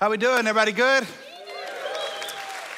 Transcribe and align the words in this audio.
How 0.00 0.08
we 0.08 0.16
doing? 0.16 0.38
Everybody 0.38 0.72
good? 0.72 1.06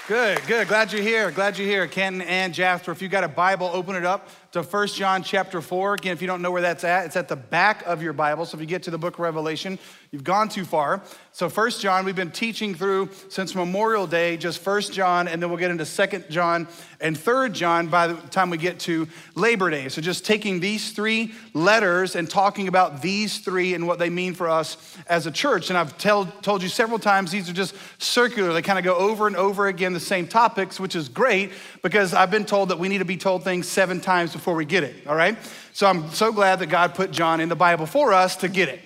Good, 0.09 0.45
good. 0.49 0.67
Glad 0.67 0.93
you're 0.93 1.03
here. 1.03 1.31
Glad 1.31 1.57
you're 1.57 1.69
here. 1.69 1.87
Canton 1.87 2.21
and 2.21 2.53
Jasper. 2.53 2.91
If 2.91 3.01
you 3.01 3.09
got 3.09 3.23
a 3.23 3.29
Bible, 3.29 3.71
open 3.73 3.95
it 3.95 4.05
up 4.05 4.29
to 4.53 4.63
1 4.63 4.89
John 4.89 5.23
chapter 5.23 5.63
4. 5.63 5.95
Again, 5.95 6.13
if 6.13 6.21
you 6.21 6.27
don't 6.27 6.43
know 6.43 6.51
where 6.51 6.61
that's 6.61 6.85
at, 6.85 7.07
it's 7.07 7.17
at 7.17 7.27
the 7.27 7.37
back 7.37 7.83
of 7.87 8.03
your 8.03 8.13
Bible. 8.13 8.45
So 8.45 8.57
if 8.57 8.61
you 8.61 8.67
get 8.67 8.83
to 8.83 8.91
the 8.91 8.99
book 8.99 9.15
of 9.15 9.21
Revelation, 9.21 9.79
you've 10.11 10.25
gone 10.25 10.51
too 10.51 10.67
far. 10.67 11.03
So 11.33 11.49
1 11.49 11.71
John, 11.71 12.05
we've 12.05 12.15
been 12.15 12.31
teaching 12.31 12.75
through 12.75 13.09
since 13.31 13.55
Memorial 13.55 14.07
Day, 14.07 14.37
just 14.37 14.65
1 14.65 14.83
John, 14.83 15.27
and 15.27 15.43
then 15.43 15.49
we'll 15.49 15.59
get 15.59 15.71
into 15.71 15.87
2 15.87 16.25
John 16.29 16.69
and 17.01 17.19
3 17.19 17.49
John 17.49 17.87
by 17.89 18.09
the 18.09 18.15
time 18.29 18.51
we 18.51 18.59
get 18.59 18.79
to 18.81 19.09
Labor 19.35 19.71
Day. 19.71 19.89
So 19.89 20.03
just 20.03 20.27
taking 20.27 20.61
these 20.61 20.93
three 20.93 21.33
letters 21.55 22.15
and 22.15 22.29
talking 22.29 22.69
about 22.69 23.01
these 23.01 23.39
three 23.39 23.73
and 23.73 23.87
what 23.87 23.99
they 23.99 24.11
mean 24.11 24.35
for 24.35 24.51
us 24.51 24.77
as 25.07 25.27
a 25.27 25.31
church. 25.31 25.71
And 25.71 25.79
I've 25.79 25.97
tell, 25.97 26.27
told 26.27 26.63
you 26.63 26.69
several 26.69 26.99
times, 26.99 27.33
these 27.33 27.49
are 27.49 27.55
just 27.55 27.75
circular. 27.97 28.53
They 28.53 28.61
kind 28.61 28.79
of 28.79 28.85
go 28.85 28.97
over 28.97 29.27
and 29.27 29.35
over 29.35 29.69
again 29.69 29.95
the 29.95 30.01
same 30.01 30.29
topics, 30.29 30.79
which 30.79 30.95
is 30.95 31.09
great 31.09 31.53
because 31.81 32.13
I've 32.13 32.31
been 32.31 32.45
told 32.45 32.69
that 32.69 32.79
we 32.79 32.91
need 32.91 32.99
to 32.99 33.07
be 33.07 33.17
told 33.17 33.45
things 33.45 33.67
seven 33.67 33.99
times 33.99 34.35
before 34.43 34.57
we 34.57 34.65
get 34.65 34.83
it, 34.83 35.07
all 35.07 35.15
right? 35.15 35.39
So 35.73 35.87
I'm 35.87 36.11
so 36.11 36.33
glad 36.33 36.59
that 36.59 36.67
God 36.67 36.97
put 36.97 37.13
John 37.13 37.39
in 37.39 37.49
the 37.49 37.55
Bible 37.55 37.87
for 37.87 38.13
us 38.13 38.35
to 38.37 38.49
get 38.49 38.69
it. 38.69 38.81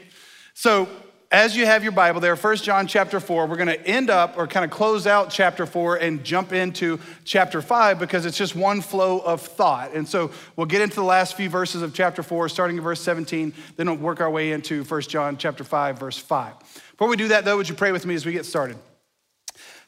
So 0.53 0.87
as 1.33 1.57
you 1.57 1.65
have 1.65 1.83
your 1.83 1.93
Bible 1.93 2.21
there, 2.21 2.37
1 2.37 2.57
John 2.59 2.87
chapter 2.87 3.21
4, 3.21 3.47
we're 3.47 3.57
going 3.57 3.69
to 3.69 3.87
end 3.87 4.11
up 4.11 4.37
or 4.37 4.47
kind 4.47 4.67
of 4.67 4.71
close 4.71 5.07
out 5.07 5.31
chapter 5.31 5.65
4 5.65 5.97
and 5.97 6.23
jump 6.23 6.53
into 6.53 7.01
chapter 7.25 7.63
5 7.63 7.99
because 7.99 8.27
it's 8.27 8.37
just 8.37 8.55
one 8.55 8.83
flow 8.83 9.19
of 9.21 9.41
thought. 9.41 9.95
And 9.95 10.07
so 10.07 10.31
we'll 10.57 10.67
get 10.67 10.83
into 10.83 10.97
the 10.97 11.05
last 11.05 11.39
few 11.39 11.49
verses 11.49 11.81
of 11.81 11.95
chapter 11.95 12.23
4, 12.23 12.51
starting 12.51 12.77
in 12.77 12.83
verse 12.83 13.01
17, 13.01 13.55
then 13.77 13.87
we'll 13.87 13.97
work 13.97 14.21
our 14.21 14.31
way 14.31 14.53
into 14.53 14.85
1 14.85 15.01
John 15.03 15.39
chapter 15.39 15.65
5, 15.65 15.99
verse 15.99 16.19
5. 16.19 16.53
Before 16.91 17.09
we 17.09 17.17
do 17.17 17.29
that, 17.29 17.47
though, 17.47 17.57
would 17.57 17.71
you 17.71 17.75
pray 17.75 17.93
with 17.93 18.05
me 18.05 18.15
as 18.15 18.27
we 18.27 18.33
get 18.33 18.45
started? 18.45 18.77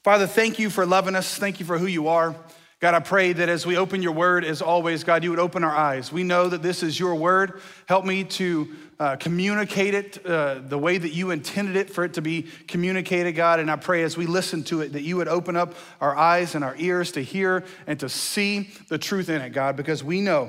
Father, 0.02 0.26
thank 0.26 0.59
you 0.59 0.70
for 0.70 0.87
loving 0.87 1.14
us. 1.14 1.37
Thank 1.37 1.60
you 1.60 1.66
for 1.66 1.76
who 1.76 1.87
you 1.87 2.09
are. 2.09 2.34
God, 2.80 2.95
I 2.95 3.01
pray 3.01 3.32
that 3.32 3.48
as 3.48 3.66
we 3.66 3.76
open 3.76 4.02
your 4.02 4.12
word, 4.12 4.45
as 4.45 4.62
always, 4.62 5.02
God, 5.02 5.24
you 5.24 5.30
would 5.30 5.40
open 5.40 5.65
our 5.65 5.74
eyes. 5.74 6.12
We 6.12 6.23
know 6.23 6.48
that 6.48 6.62
this 6.62 6.84
is 6.84 6.98
your 6.98 7.16
word. 7.16 7.60
Help 7.87 8.04
me 8.04 8.23
to 8.23 8.68
uh, 9.01 9.16
communicate 9.16 9.95
it 9.95 10.24
uh, 10.24 10.60
the 10.60 10.79
way 10.79 10.96
that 10.96 11.12
you 11.12 11.32
intended 11.32 11.74
it 11.74 11.90
for 11.90 12.04
it 12.04 12.15
to 12.15 12.23
be 12.23 12.46
communicated, 12.68 13.32
God. 13.32 13.59
And 13.59 13.68
I 13.68 13.74
pray 13.74 14.04
as 14.04 14.16
we 14.16 14.26
listen 14.26 14.62
to 14.65 14.80
it 14.82 14.93
that 14.93 15.02
you 15.02 15.16
would 15.16 15.26
open 15.26 15.56
up 15.56 15.74
our 16.01 16.16
eyes 16.16 16.54
and 16.54 16.62
our 16.62 16.76
ears 16.79 17.10
to 17.12 17.21
hear 17.21 17.65
and 17.88 17.99
to 17.99 18.09
see 18.09 18.71
the 18.88 18.99
truth 18.99 19.29
in 19.29 19.40
it, 19.40 19.51
God, 19.51 19.74
because 19.74 20.04
we 20.04 20.21
know 20.21 20.49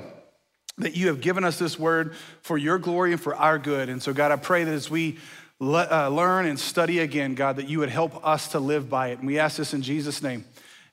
that 0.78 0.94
you 0.94 1.08
have 1.08 1.20
given 1.20 1.42
us 1.42 1.58
this 1.58 1.80
word 1.80 2.14
for 2.42 2.56
your 2.56 2.78
glory 2.78 3.10
and 3.10 3.20
for 3.20 3.34
our 3.34 3.58
good. 3.58 3.88
And 3.88 4.00
so, 4.00 4.12
God, 4.12 4.30
I 4.30 4.36
pray 4.36 4.62
that 4.62 4.72
as 4.72 4.88
we 4.88 5.18
le- 5.58 5.88
uh, 5.90 6.08
learn 6.08 6.46
and 6.46 6.60
study 6.60 7.00
again, 7.00 7.34
God, 7.34 7.56
that 7.56 7.68
you 7.68 7.80
would 7.80 7.90
help 7.90 8.24
us 8.24 8.48
to 8.52 8.60
live 8.60 8.88
by 8.88 9.08
it. 9.08 9.18
And 9.18 9.26
we 9.26 9.40
ask 9.40 9.56
this 9.56 9.74
in 9.74 9.82
Jesus' 9.82 10.22
name. 10.22 10.44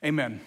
Amen. 0.04 0.42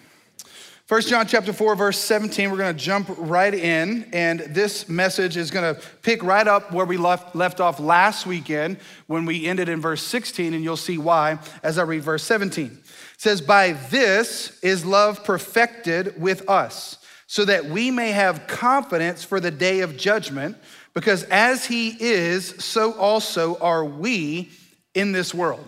1 0.91 1.03
John 1.03 1.25
chapter 1.25 1.53
4 1.53 1.77
verse 1.77 1.97
17 1.97 2.51
we're 2.51 2.57
going 2.57 2.75
to 2.75 2.83
jump 2.83 3.07
right 3.17 3.53
in 3.53 4.09
and 4.11 4.41
this 4.41 4.89
message 4.89 5.37
is 5.37 5.49
going 5.49 5.73
to 5.73 5.81
pick 6.01 6.21
right 6.21 6.45
up 6.45 6.73
where 6.73 6.85
we 6.85 6.97
left, 6.97 7.33
left 7.33 7.61
off 7.61 7.79
last 7.79 8.25
weekend 8.25 8.75
when 9.07 9.23
we 9.25 9.47
ended 9.47 9.69
in 9.69 9.79
verse 9.79 10.03
16 10.03 10.53
and 10.53 10.65
you'll 10.65 10.75
see 10.75 10.97
why 10.97 11.39
as 11.63 11.77
I 11.77 11.83
read 11.83 12.03
verse 12.03 12.23
17. 12.23 12.65
It 12.65 12.81
says 13.15 13.39
by 13.39 13.71
this 13.89 14.59
is 14.61 14.85
love 14.85 15.23
perfected 15.23 16.19
with 16.19 16.49
us 16.49 16.97
so 17.25 17.45
that 17.45 17.63
we 17.67 17.89
may 17.89 18.11
have 18.11 18.45
confidence 18.47 19.23
for 19.23 19.39
the 19.39 19.49
day 19.49 19.79
of 19.79 19.95
judgment 19.95 20.57
because 20.93 21.23
as 21.23 21.65
he 21.65 21.95
is 22.01 22.49
so 22.61 22.91
also 22.95 23.57
are 23.59 23.85
we 23.85 24.51
in 24.93 25.13
this 25.13 25.33
world. 25.33 25.65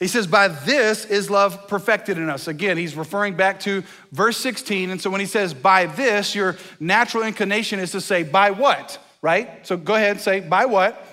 He 0.00 0.08
says, 0.08 0.26
By 0.26 0.48
this 0.48 1.04
is 1.04 1.30
love 1.30 1.68
perfected 1.68 2.18
in 2.18 2.28
us. 2.28 2.48
Again, 2.48 2.76
he's 2.76 2.96
referring 2.96 3.34
back 3.34 3.60
to 3.60 3.84
verse 4.10 4.38
16. 4.38 4.90
And 4.90 5.00
so 5.00 5.10
when 5.10 5.20
he 5.20 5.26
says, 5.26 5.54
By 5.54 5.86
this, 5.86 6.34
your 6.34 6.56
natural 6.80 7.22
inclination 7.22 7.78
is 7.78 7.92
to 7.92 8.00
say, 8.00 8.22
By 8.22 8.50
what? 8.50 8.98
Right? 9.22 9.66
So 9.66 9.76
go 9.76 9.94
ahead 9.94 10.12
and 10.12 10.20
say, 10.20 10.40
By 10.40 10.64
what? 10.64 11.06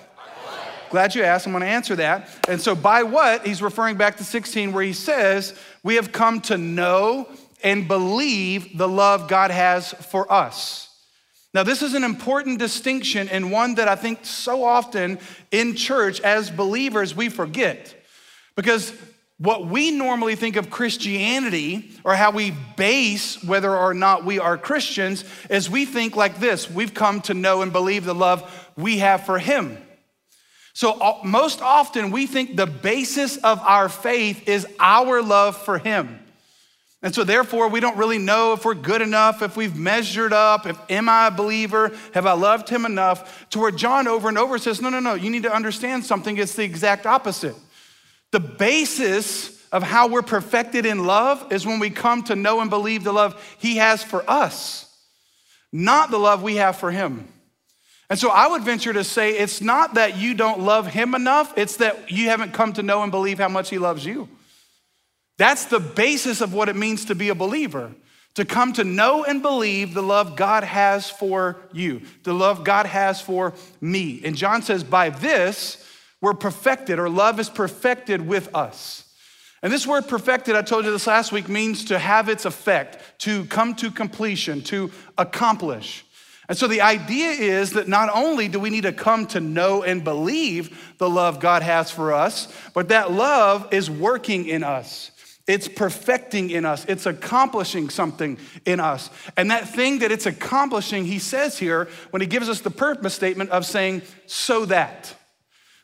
Glad 0.90 1.14
you 1.14 1.22
asked. 1.22 1.46
I'm 1.46 1.52
going 1.52 1.60
to 1.60 1.68
answer 1.68 1.96
that. 1.96 2.30
And 2.48 2.60
so, 2.60 2.74
by 2.74 3.02
what? 3.02 3.46
He's 3.46 3.60
referring 3.60 3.98
back 3.98 4.16
to 4.16 4.24
16, 4.24 4.72
where 4.72 4.82
he 4.82 4.94
says, 4.94 5.58
We 5.82 5.96
have 5.96 6.12
come 6.12 6.40
to 6.42 6.56
know 6.56 7.28
and 7.62 7.86
believe 7.86 8.78
the 8.78 8.88
love 8.88 9.28
God 9.28 9.50
has 9.50 9.92
for 9.92 10.32
us. 10.32 10.88
Now, 11.52 11.62
this 11.62 11.82
is 11.82 11.94
an 11.94 12.04
important 12.04 12.58
distinction 12.58 13.28
and 13.28 13.50
one 13.50 13.74
that 13.76 13.88
I 13.88 13.96
think 13.96 14.24
so 14.24 14.64
often 14.64 15.18
in 15.50 15.74
church 15.74 16.20
as 16.20 16.50
believers 16.50 17.14
we 17.14 17.28
forget. 17.28 17.94
Because 18.58 18.92
what 19.36 19.68
we 19.68 19.92
normally 19.92 20.34
think 20.34 20.56
of 20.56 20.68
Christianity 20.68 21.92
or 22.02 22.16
how 22.16 22.32
we 22.32 22.52
base 22.76 23.40
whether 23.44 23.72
or 23.72 23.94
not 23.94 24.24
we 24.24 24.40
are 24.40 24.58
Christians 24.58 25.22
is 25.48 25.70
we 25.70 25.84
think 25.84 26.16
like 26.16 26.40
this 26.40 26.68
we've 26.68 26.92
come 26.92 27.20
to 27.20 27.34
know 27.34 27.62
and 27.62 27.72
believe 27.72 28.04
the 28.04 28.16
love 28.16 28.72
we 28.76 28.98
have 28.98 29.24
for 29.24 29.38
Him. 29.38 29.78
So, 30.72 30.90
uh, 30.90 31.20
most 31.22 31.62
often 31.62 32.10
we 32.10 32.26
think 32.26 32.56
the 32.56 32.66
basis 32.66 33.36
of 33.36 33.60
our 33.60 33.88
faith 33.88 34.48
is 34.48 34.66
our 34.80 35.22
love 35.22 35.56
for 35.56 35.78
Him. 35.78 36.18
And 37.00 37.14
so, 37.14 37.22
therefore, 37.22 37.68
we 37.68 37.78
don't 37.78 37.96
really 37.96 38.18
know 38.18 38.54
if 38.54 38.64
we're 38.64 38.74
good 38.74 39.02
enough, 39.02 39.40
if 39.40 39.56
we've 39.56 39.76
measured 39.76 40.32
up, 40.32 40.66
if 40.66 40.76
am 40.90 41.08
I 41.08 41.28
a 41.28 41.30
believer, 41.30 41.92
have 42.12 42.26
I 42.26 42.32
loved 42.32 42.68
Him 42.68 42.84
enough, 42.84 43.48
to 43.50 43.60
where 43.60 43.70
John 43.70 44.08
over 44.08 44.28
and 44.28 44.36
over 44.36 44.58
says, 44.58 44.82
No, 44.82 44.88
no, 44.88 44.98
no, 44.98 45.14
you 45.14 45.30
need 45.30 45.44
to 45.44 45.54
understand 45.54 46.04
something. 46.04 46.36
It's 46.36 46.56
the 46.56 46.64
exact 46.64 47.06
opposite. 47.06 47.54
The 48.32 48.40
basis 48.40 49.66
of 49.70 49.82
how 49.82 50.08
we're 50.08 50.22
perfected 50.22 50.86
in 50.86 51.04
love 51.04 51.52
is 51.52 51.66
when 51.66 51.78
we 51.78 51.90
come 51.90 52.22
to 52.24 52.36
know 52.36 52.60
and 52.60 52.70
believe 52.70 53.04
the 53.04 53.12
love 53.12 53.56
He 53.58 53.76
has 53.76 54.02
for 54.02 54.28
us, 54.28 54.84
not 55.72 56.10
the 56.10 56.18
love 56.18 56.42
we 56.42 56.56
have 56.56 56.76
for 56.76 56.90
Him. 56.90 57.28
And 58.10 58.18
so 58.18 58.30
I 58.30 58.48
would 58.48 58.62
venture 58.62 58.92
to 58.92 59.04
say 59.04 59.32
it's 59.32 59.60
not 59.60 59.94
that 59.94 60.16
you 60.16 60.34
don't 60.34 60.60
love 60.60 60.86
Him 60.86 61.14
enough, 61.14 61.52
it's 61.56 61.76
that 61.76 62.10
you 62.10 62.26
haven't 62.26 62.52
come 62.52 62.72
to 62.74 62.82
know 62.82 63.02
and 63.02 63.12
believe 63.12 63.38
how 63.38 63.48
much 63.48 63.70
He 63.70 63.78
loves 63.78 64.04
you. 64.04 64.28
That's 65.36 65.66
the 65.66 65.80
basis 65.80 66.40
of 66.40 66.52
what 66.52 66.68
it 66.68 66.76
means 66.76 67.06
to 67.06 67.14
be 67.14 67.28
a 67.28 67.34
believer. 67.34 67.92
To 68.34 68.44
come 68.44 68.72
to 68.74 68.84
know 68.84 69.24
and 69.24 69.42
believe 69.42 69.94
the 69.94 70.02
love 70.02 70.36
God 70.36 70.62
has 70.62 71.10
for 71.10 71.56
you, 71.72 72.02
the 72.22 72.32
love 72.32 72.62
God 72.62 72.86
has 72.86 73.20
for 73.20 73.52
me. 73.80 74.20
And 74.24 74.36
John 74.36 74.62
says, 74.62 74.84
by 74.84 75.10
this, 75.10 75.84
we're 76.20 76.34
perfected, 76.34 76.98
or 76.98 77.08
love 77.08 77.38
is 77.38 77.48
perfected 77.48 78.26
with 78.26 78.54
us. 78.54 79.04
And 79.62 79.72
this 79.72 79.86
word 79.86 80.06
perfected, 80.06 80.54
I 80.54 80.62
told 80.62 80.84
you 80.84 80.92
this 80.92 81.06
last 81.06 81.32
week, 81.32 81.48
means 81.48 81.86
to 81.86 81.98
have 81.98 82.28
its 82.28 82.44
effect, 82.44 83.20
to 83.20 83.44
come 83.46 83.74
to 83.76 83.90
completion, 83.90 84.62
to 84.62 84.90
accomplish. 85.16 86.04
And 86.48 86.56
so 86.56 86.66
the 86.66 86.80
idea 86.80 87.30
is 87.30 87.72
that 87.72 87.88
not 87.88 88.08
only 88.14 88.48
do 88.48 88.58
we 88.58 88.70
need 88.70 88.84
to 88.84 88.92
come 88.92 89.26
to 89.28 89.40
know 89.40 89.82
and 89.82 90.02
believe 90.02 90.94
the 90.98 91.10
love 91.10 91.40
God 91.40 91.62
has 91.62 91.90
for 91.90 92.12
us, 92.12 92.52
but 92.72 92.88
that 92.88 93.10
love 93.10 93.68
is 93.72 93.90
working 93.90 94.46
in 94.46 94.64
us. 94.64 95.10
It's 95.46 95.68
perfecting 95.68 96.50
in 96.50 96.64
us. 96.64 96.84
It's 96.86 97.06
accomplishing 97.06 97.90
something 97.90 98.38
in 98.64 98.80
us. 98.80 99.10
And 99.36 99.50
that 99.50 99.68
thing 99.68 99.98
that 100.00 100.12
it's 100.12 100.26
accomplishing, 100.26 101.04
he 101.04 101.18
says 101.18 101.58
here 101.58 101.88
when 102.10 102.22
he 102.22 102.28
gives 102.28 102.48
us 102.48 102.60
the 102.60 102.70
purpose 102.70 103.14
statement 103.14 103.50
of 103.50 103.66
saying, 103.66 104.02
so 104.26 104.64
that. 104.66 105.14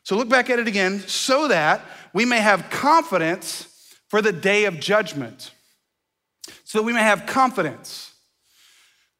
So 0.04 0.16
look 0.16 0.28
back 0.28 0.50
at 0.50 0.58
it 0.58 0.68
again, 0.68 1.00
so 1.00 1.48
that 1.48 1.82
we 2.12 2.24
may 2.24 2.38
have 2.38 2.70
confidence 2.70 3.68
for 4.08 4.22
the 4.22 4.32
day 4.32 4.66
of 4.66 4.78
judgment. 4.78 5.50
So 6.64 6.78
that 6.78 6.84
we 6.84 6.92
may 6.92 7.02
have 7.02 7.26
confidence. 7.26 8.12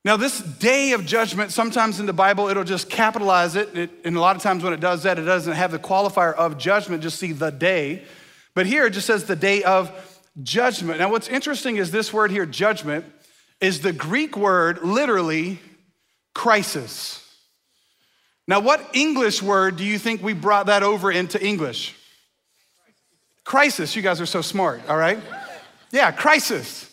Now, 0.05 0.19
this 0.19 0.41
day 0.41 0.93
of 0.93 1.07
judgment, 1.07 1.51
sometimes 1.51 1.99
in 1.99 2.05
the 2.05 2.13
Bible, 2.13 2.49
it'll 2.49 2.63
just 2.63 2.91
capitalize 2.91 3.57
it. 3.57 3.75
it. 3.75 3.91
And 4.05 4.15
a 4.17 4.21
lot 4.21 4.37
of 4.37 4.43
times 4.43 4.63
when 4.63 4.75
it 4.75 4.81
does 4.81 5.05
that, 5.05 5.19
it 5.19 5.23
doesn't 5.23 5.55
have 5.55 5.73
the 5.73 5.79
qualifier 5.79 6.35
of 6.35 6.59
judgment, 6.59 7.03
just 7.03 7.19
see 7.19 7.33
the 7.33 7.51
day. 7.51 8.05
But 8.55 8.67
here 8.67 8.85
it 8.85 8.91
just 8.91 9.07
says 9.07 9.25
the 9.25 9.35
day 9.35 9.63
of 9.63 9.91
judgment. 10.43 10.99
Now, 10.99 11.11
what's 11.11 11.29
interesting 11.29 11.77
is 11.77 11.91
this 11.91 12.13
word 12.13 12.31
here, 12.31 12.45
judgment, 12.45 13.07
is 13.61 13.81
the 13.81 13.95
Greek 13.95 14.37
word 14.37 14.83
literally 14.83 15.59
crisis. 16.35 17.24
Now, 18.47 18.61
what 18.61 18.91
English 18.95 19.43
word 19.43 19.77
do 19.77 19.85
you 19.85 19.99
think 19.99 20.23
we 20.23 20.35
brought 20.35 20.67
that 20.67 20.83
over 20.83 21.11
into 21.11 21.43
English? 21.45 21.95
Crisis. 23.45 23.97
You 23.97 24.03
guys 24.03 24.21
are 24.21 24.27
so 24.27 24.43
smart, 24.43 24.83
all 24.89 24.97
right? 24.97 25.19
Yeah, 25.91 26.11
crisis. 26.11 26.91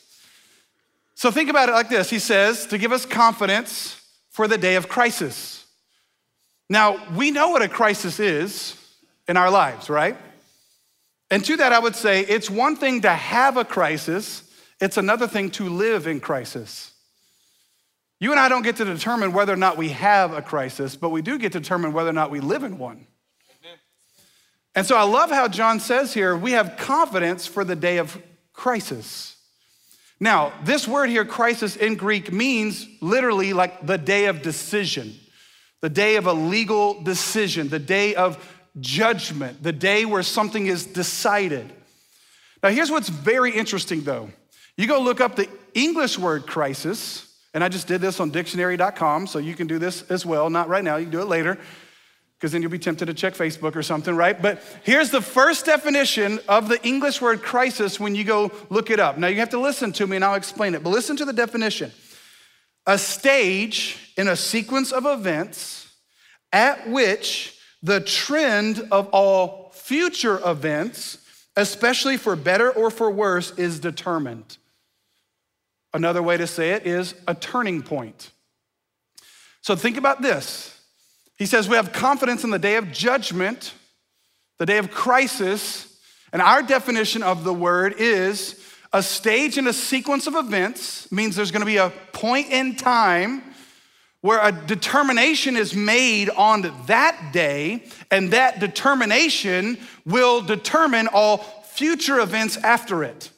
So 1.15 1.31
think 1.31 1.49
about 1.49 1.69
it 1.69 1.73
like 1.73 1.89
this 1.89 2.09
He 2.09 2.19
says 2.19 2.65
to 2.67 2.77
give 2.77 2.91
us 2.91 3.05
confidence 3.05 4.01
for 4.29 4.47
the 4.47 4.57
day 4.57 4.75
of 4.75 4.87
crisis. 4.87 5.65
Now, 6.69 7.05
we 7.15 7.31
know 7.31 7.49
what 7.49 7.61
a 7.61 7.67
crisis 7.67 8.19
is 8.19 8.77
in 9.27 9.35
our 9.35 9.51
lives, 9.51 9.89
right? 9.89 10.17
And 11.29 11.43
to 11.45 11.57
that, 11.57 11.73
I 11.73 11.79
would 11.79 11.95
say 11.95 12.21
it's 12.21 12.49
one 12.49 12.75
thing 12.75 13.01
to 13.01 13.09
have 13.09 13.57
a 13.57 13.65
crisis, 13.65 14.43
it's 14.79 14.97
another 14.97 15.27
thing 15.27 15.51
to 15.51 15.67
live 15.67 16.07
in 16.07 16.19
crisis. 16.19 16.90
You 18.21 18.29
and 18.29 18.39
I 18.39 18.49
don't 18.49 18.61
get 18.61 18.75
to 18.75 18.85
determine 18.85 19.33
whether 19.33 19.51
or 19.51 19.57
not 19.57 19.77
we 19.77 19.89
have 19.89 20.31
a 20.31 20.43
crisis, 20.43 20.95
but 20.95 21.09
we 21.09 21.23
do 21.23 21.39
get 21.39 21.53
to 21.53 21.59
determine 21.59 21.91
whether 21.91 22.11
or 22.11 22.13
not 22.13 22.29
we 22.29 22.39
live 22.39 22.61
in 22.61 22.77
one. 22.77 23.07
And 24.75 24.85
so 24.85 24.95
I 24.95 25.01
love 25.01 25.31
how 25.31 25.47
John 25.47 25.79
says 25.79 26.13
here 26.13 26.37
we 26.37 26.51
have 26.51 26.77
confidence 26.77 27.47
for 27.47 27.63
the 27.63 27.75
day 27.75 27.97
of 27.97 28.21
crisis. 28.53 29.37
Now, 30.19 30.53
this 30.63 30.87
word 30.87 31.09
here, 31.09 31.25
crisis 31.25 31.75
in 31.75 31.95
Greek, 31.95 32.31
means 32.31 32.87
literally 33.01 33.53
like 33.53 33.87
the 33.87 33.97
day 33.97 34.27
of 34.27 34.43
decision, 34.43 35.15
the 35.81 35.89
day 35.89 36.15
of 36.17 36.27
a 36.27 36.33
legal 36.33 37.01
decision, 37.01 37.69
the 37.69 37.79
day 37.79 38.13
of 38.13 38.37
judgment, 38.79 39.63
the 39.63 39.73
day 39.73 40.05
where 40.05 40.21
something 40.21 40.67
is 40.67 40.85
decided. 40.85 41.73
Now, 42.61 42.69
here's 42.69 42.91
what's 42.91 43.09
very 43.09 43.51
interesting 43.51 44.01
though. 44.01 44.29
You 44.77 44.85
go 44.85 45.01
look 45.01 45.21
up 45.21 45.35
the 45.35 45.49
English 45.73 46.19
word 46.19 46.45
crisis, 46.45 47.27
and 47.53 47.63
I 47.63 47.69
just 47.69 47.87
did 47.87 48.01
this 48.01 48.19
on 48.19 48.29
dictionary.com, 48.29 49.27
so 49.27 49.39
you 49.39 49.55
can 49.55 49.67
do 49.67 49.77
this 49.77 50.03
as 50.09 50.25
well. 50.25 50.49
Not 50.49 50.69
right 50.69 50.83
now, 50.83 50.95
you 50.97 51.05
can 51.05 51.11
do 51.11 51.21
it 51.21 51.27
later 51.27 51.57
because 52.41 52.53
then 52.53 52.63
you'll 52.63 52.71
be 52.71 52.79
tempted 52.79 53.05
to 53.05 53.13
check 53.13 53.35
Facebook 53.35 53.75
or 53.75 53.83
something, 53.83 54.15
right? 54.15 54.41
But 54.41 54.63
here's 54.83 55.11
the 55.11 55.21
first 55.21 55.65
definition 55.65 56.39
of 56.47 56.69
the 56.69 56.83
English 56.83 57.21
word 57.21 57.43
crisis 57.43 57.99
when 57.99 58.15
you 58.15 58.23
go 58.23 58.51
look 58.71 58.89
it 58.89 58.99
up. 58.99 59.19
Now 59.19 59.27
you 59.27 59.37
have 59.41 59.51
to 59.51 59.59
listen 59.59 59.91
to 59.93 60.07
me 60.07 60.15
and 60.15 60.25
I'll 60.25 60.33
explain 60.33 60.73
it, 60.73 60.81
but 60.81 60.89
listen 60.89 61.15
to 61.17 61.25
the 61.25 61.33
definition 61.33 61.91
a 62.87 62.97
stage 62.97 64.13
in 64.17 64.27
a 64.27 64.35
sequence 64.35 64.91
of 64.91 65.05
events 65.05 65.93
at 66.51 66.89
which 66.89 67.59
the 67.83 68.01
trend 68.01 68.87
of 68.91 69.07
all 69.09 69.71
future 69.75 70.41
events, 70.43 71.19
especially 71.55 72.17
for 72.17 72.35
better 72.35 72.71
or 72.71 72.89
for 72.89 73.11
worse, 73.11 73.51
is 73.51 73.79
determined. 73.79 74.57
Another 75.93 76.23
way 76.23 76.37
to 76.37 76.47
say 76.47 76.71
it 76.71 76.85
is 76.85 77.15
a 77.27 77.35
turning 77.35 77.81
point. 77.81 78.31
So 79.61 79.75
think 79.75 79.97
about 79.97 80.21
this 80.21 80.81
he 81.41 81.47
says 81.47 81.67
we 81.67 81.75
have 81.75 81.91
confidence 81.91 82.43
in 82.43 82.51
the 82.51 82.59
day 82.59 82.75
of 82.75 82.91
judgment, 82.91 83.73
the 84.59 84.65
day 84.67 84.77
of 84.77 84.91
crisis. 84.91 85.99
And 86.31 86.39
our 86.39 86.61
definition 86.61 87.23
of 87.23 87.43
the 87.43 87.51
word 87.51 87.95
is 87.97 88.63
a 88.93 89.01
stage 89.01 89.57
in 89.57 89.65
a 89.65 89.73
sequence 89.73 90.27
of 90.27 90.35
events, 90.35 91.11
means 91.11 91.35
there's 91.35 91.49
gonna 91.49 91.65
be 91.65 91.77
a 91.77 91.91
point 92.13 92.51
in 92.51 92.75
time 92.75 93.41
where 94.21 94.39
a 94.39 94.51
determination 94.51 95.57
is 95.57 95.75
made 95.75 96.29
on 96.29 96.71
that 96.85 97.31
day, 97.33 97.85
and 98.11 98.33
that 98.33 98.59
determination 98.59 99.79
will 100.05 100.41
determine 100.41 101.07
all 101.07 101.37
future 101.71 102.19
events 102.19 102.55
after 102.57 103.03
it. 103.03 103.31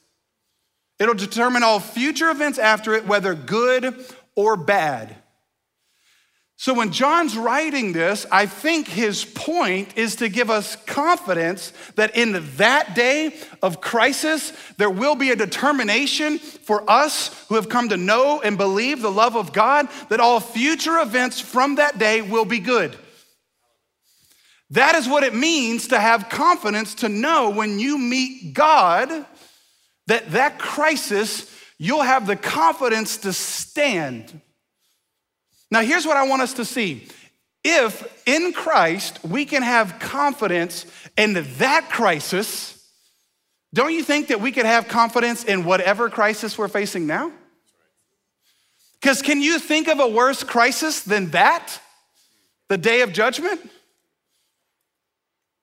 It'll 1.04 1.14
determine 1.16 1.64
all 1.64 1.82
future 1.82 2.30
events 2.30 2.58
after 2.58 2.94
it, 2.94 3.06
whether 3.06 3.36
good 3.36 3.94
or 4.36 4.56
bad. 4.56 5.14
So 6.56 6.74
when 6.74 6.94
John's 6.94 7.36
writing 7.36 7.92
this, 7.92 8.26
I 8.32 8.46
think 8.46 8.88
his 8.88 9.26
point 9.26 9.98
is 9.98 10.16
to 10.16 10.30
give 10.30 10.50
us 10.50 10.78
confidence 10.78 11.74
that 11.96 12.16
in 12.16 12.42
that 12.56 12.96
day 12.96 13.36
of 13.62 13.82
crisis, 13.82 14.54
there 14.78 14.90
will 14.90 15.16
be 15.16 15.32
a 15.32 15.36
determination 15.36 16.40
for 16.40 16.90
us 16.90 17.46
who 17.50 17.56
have 17.56 17.68
come 17.68 17.90
to 17.90 17.98
know 17.98 18.40
and 18.40 18.58
believe 18.58 19.02
the 19.02 19.12
love 19.12 19.36
of 19.36 19.52
God 19.52 19.90
that 20.08 20.22
all 20.22 20.40
future 20.40 21.00
events 21.00 21.38
from 21.42 21.76
that 21.76 22.00
day 22.00 22.22
will 22.22 22.46
be 22.46 22.60
good. 22.60 22.96
That 24.70 24.96
is 24.96 25.10
what 25.10 25.24
it 25.24 25.36
means 25.36 25.90
to 25.90 26.00
have 26.00 26.30
confidence 26.30 26.96
to 26.96 27.10
know 27.10 27.50
when 27.50 27.78
you 27.78 27.98
meet 27.98 28.54
God 28.54 29.26
that 30.08 30.32
that 30.32 30.60
crisis, 30.60 31.50
you'll 31.78 32.02
have 32.02 32.28
the 32.28 32.36
confidence 32.36 33.18
to 33.18 33.34
stand 33.34 34.42
now, 35.74 35.82
here's 35.82 36.06
what 36.06 36.18
I 36.18 36.28
want 36.28 36.44
us 36.44 36.54
to 36.54 36.66
see. 36.66 37.08
If 37.64 38.28
in 38.28 38.54
Christ 38.54 39.24
we 39.24 39.44
can 39.44 39.64
have 39.64 39.98
confidence 39.98 40.86
in 41.18 41.34
that 41.58 41.90
crisis, 41.90 42.80
don't 43.74 43.92
you 43.92 44.04
think 44.04 44.28
that 44.28 44.40
we 44.40 44.52
could 44.52 44.68
have 44.68 44.88
confidence 44.88 45.44
in 45.44 45.66
whatever 45.66 46.12
crisis 46.12 46.60
we're 46.60 46.68
facing 46.68 47.08
now? 47.08 47.32
Because 49.02 49.24
can 49.24 49.42
you 49.42 49.58
think 49.58 49.88
of 49.88 50.00
a 50.00 50.08
worse 50.08 50.44
crisis 50.44 51.02
than 51.02 51.32
that? 51.32 51.80
The 52.70 52.78
day 52.78 53.02
of 53.02 53.12
judgment? 53.12 53.60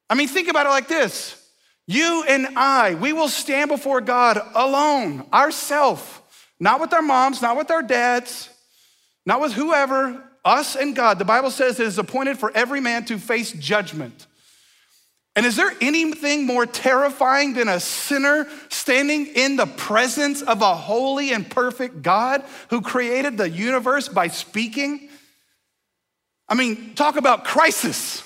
I 0.09 0.17
mean, 0.17 0.27
think 0.27 0.49
about 0.49 0.67
it 0.67 0.71
like 0.71 0.89
this 0.89 1.40
you 1.91 2.25
and 2.29 2.57
I, 2.57 2.95
we 2.95 3.13
will 3.13 3.29
stand 3.29 3.69
before 3.69 4.01
God 4.01 4.41
alone, 4.55 5.27
ourself, 5.33 6.23
not 6.61 6.81
with 6.81 6.93
our 6.93 7.03
moms, 7.03 7.43
not 7.43 7.57
with 7.57 7.69
our 7.71 7.83
dads, 7.83 8.49
not 9.27 9.41
with 9.41 9.53
whoever, 9.55 10.23
us 10.45 10.77
and 10.77 10.95
God. 10.95 11.19
The 11.19 11.25
Bible 11.25 11.51
says 11.51 11.81
it 11.81 11.87
is 11.87 11.99
appointed 11.99 12.39
for 12.39 12.53
every 12.55 12.81
man 12.81 13.07
to 13.07 13.19
face 13.19 13.51
judgment. 13.51 14.29
And 15.35 15.45
is 15.45 15.57
there 15.57 15.73
anything 15.81 16.47
more 16.47 16.65
terrifying 16.65 17.55
than 17.55 17.67
a 17.67 17.81
sinner 17.81 18.49
standing 18.69 19.27
in 19.27 19.57
the 19.57 19.67
presence 19.67 20.43
of 20.43 20.63
a 20.63 20.77
holy 20.77 21.33
and 21.33 21.51
perfect 21.51 22.03
God 22.03 22.45
who 22.69 22.83
created 22.83 23.37
the 23.37 23.51
universe 23.51 24.09
by 24.09 24.29
speaking? 24.29 25.09
I 26.49 26.55
mean, 26.55 26.95
talk 26.95 27.17
about 27.17 27.45
crisis. 27.45 28.23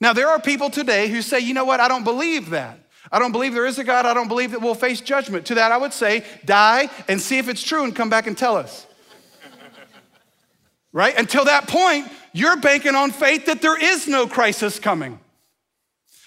Now, 0.00 0.12
there 0.12 0.28
are 0.28 0.40
people 0.40 0.70
today 0.70 1.08
who 1.08 1.20
say, 1.22 1.40
you 1.40 1.52
know 1.52 1.64
what, 1.64 1.80
I 1.80 1.88
don't 1.88 2.04
believe 2.04 2.50
that. 2.50 2.78
I 3.12 3.18
don't 3.18 3.32
believe 3.32 3.54
there 3.54 3.66
is 3.66 3.78
a 3.78 3.84
God. 3.84 4.06
I 4.06 4.14
don't 4.14 4.28
believe 4.28 4.52
that 4.52 4.60
we'll 4.60 4.74
face 4.74 5.00
judgment. 5.00 5.46
To 5.46 5.56
that, 5.56 5.72
I 5.72 5.76
would 5.76 5.92
say, 5.92 6.24
die 6.44 6.88
and 7.08 7.20
see 7.20 7.38
if 7.38 7.48
it's 7.48 7.62
true 7.62 7.84
and 7.84 7.94
come 7.94 8.08
back 8.08 8.26
and 8.26 8.36
tell 8.36 8.56
us 8.56 8.86
right? 10.92 11.16
Until 11.18 11.44
that 11.46 11.66
point, 11.66 12.08
you're 12.32 12.56
banking 12.56 12.94
on 12.94 13.10
faith 13.10 13.46
that 13.46 13.62
there 13.62 13.78
is 13.78 14.06
no 14.06 14.26
crisis 14.26 14.78
coming. 14.78 15.18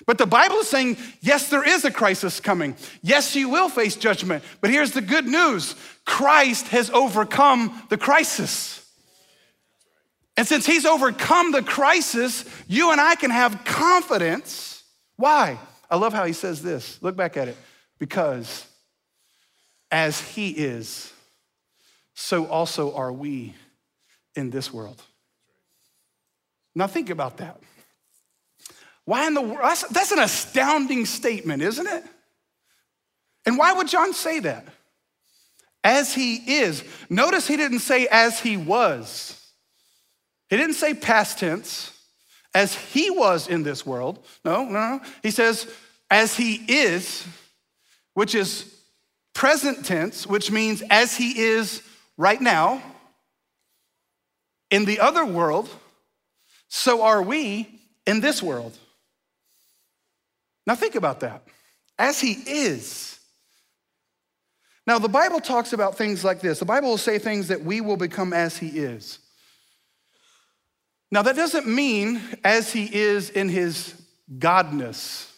But 0.05 0.17
the 0.17 0.25
Bible 0.25 0.57
is 0.57 0.67
saying, 0.67 0.97
yes, 1.21 1.49
there 1.49 1.67
is 1.67 1.85
a 1.85 1.91
crisis 1.91 2.39
coming. 2.39 2.75
Yes, 3.01 3.35
you 3.35 3.47
will 3.47 3.69
face 3.69 3.95
judgment. 3.95 4.43
But 4.59 4.69
here's 4.69 4.91
the 4.91 5.01
good 5.01 5.25
news 5.25 5.75
Christ 6.05 6.67
has 6.69 6.89
overcome 6.89 7.81
the 7.89 7.97
crisis. 7.97 8.82
And 10.35 10.47
since 10.47 10.65
he's 10.65 10.85
overcome 10.85 11.51
the 11.51 11.61
crisis, 11.61 12.45
you 12.67 12.91
and 12.91 12.99
I 12.99 13.15
can 13.15 13.29
have 13.29 13.63
confidence. 13.65 14.83
Why? 15.15 15.59
I 15.89 15.95
love 15.95 16.13
how 16.13 16.25
he 16.25 16.33
says 16.33 16.61
this. 16.61 17.01
Look 17.01 17.15
back 17.15 17.37
at 17.37 17.47
it. 17.47 17.57
Because 17.99 18.65
as 19.91 20.19
he 20.19 20.49
is, 20.49 21.13
so 22.15 22.47
also 22.47 22.95
are 22.95 23.11
we 23.11 23.53
in 24.35 24.49
this 24.49 24.73
world. 24.73 25.01
Now, 26.75 26.87
think 26.87 27.11
about 27.11 27.37
that. 27.37 27.59
Why 29.05 29.27
in 29.27 29.35
the 29.35 29.41
world? 29.41 29.59
That's, 29.91 30.11
an 30.11 30.19
astounding 30.19 31.05
statement, 31.05 31.61
isn't 31.61 31.85
it? 31.85 32.03
And 33.45 33.57
why 33.57 33.73
would 33.73 33.87
John 33.87 34.13
say 34.13 34.39
that? 34.39 34.65
As 35.83 36.13
he 36.13 36.35
is. 36.35 36.83
Notice 37.09 37.47
he 37.47 37.57
didn't 37.57 37.79
say 37.79 38.07
as 38.09 38.39
he 38.39 38.57
was. 38.57 39.39
He 40.53 40.59
didn't 40.59 40.75
say 40.75 40.93
past 40.93 41.39
tense, 41.39 41.91
as 42.53 42.75
he 42.75 43.09
was 43.09 43.47
in 43.47 43.63
this 43.63 43.87
world. 43.87 44.23
No, 44.45 44.65
no, 44.65 44.97
no. 44.97 45.01
He 45.23 45.31
says 45.31 45.67
as 46.11 46.35
he 46.35 46.57
is, 46.67 47.25
which 48.13 48.35
is 48.35 48.71
present 49.33 49.83
tense, 49.83 50.27
which 50.27 50.51
means 50.51 50.83
as 50.91 51.17
he 51.17 51.39
is 51.41 51.81
right 52.17 52.39
now 52.39 52.83
in 54.69 54.85
the 54.85 54.99
other 54.99 55.25
world, 55.25 55.67
so 56.67 57.01
are 57.01 57.23
we 57.23 57.67
in 58.05 58.19
this 58.19 58.43
world. 58.43 58.77
Now, 60.67 60.75
think 60.75 60.93
about 60.93 61.21
that. 61.21 61.47
As 61.97 62.21
he 62.21 62.33
is. 62.33 63.17
Now, 64.85 64.99
the 64.99 65.09
Bible 65.09 65.39
talks 65.39 65.73
about 65.73 65.97
things 65.97 66.23
like 66.23 66.41
this 66.41 66.59
the 66.59 66.65
Bible 66.65 66.89
will 66.89 66.99
say 66.99 67.17
things 67.17 67.47
that 67.47 67.63
we 67.63 67.81
will 67.81 67.97
become 67.97 68.33
as 68.33 68.55
he 68.55 68.67
is. 68.67 69.17
Now, 71.13 71.21
that 71.21 71.35
doesn't 71.35 71.67
mean 71.67 72.19
as 72.43 72.73
he 72.73 72.91
is 72.91 73.29
in 73.29 73.47
his 73.47 73.93
godness, 74.39 75.29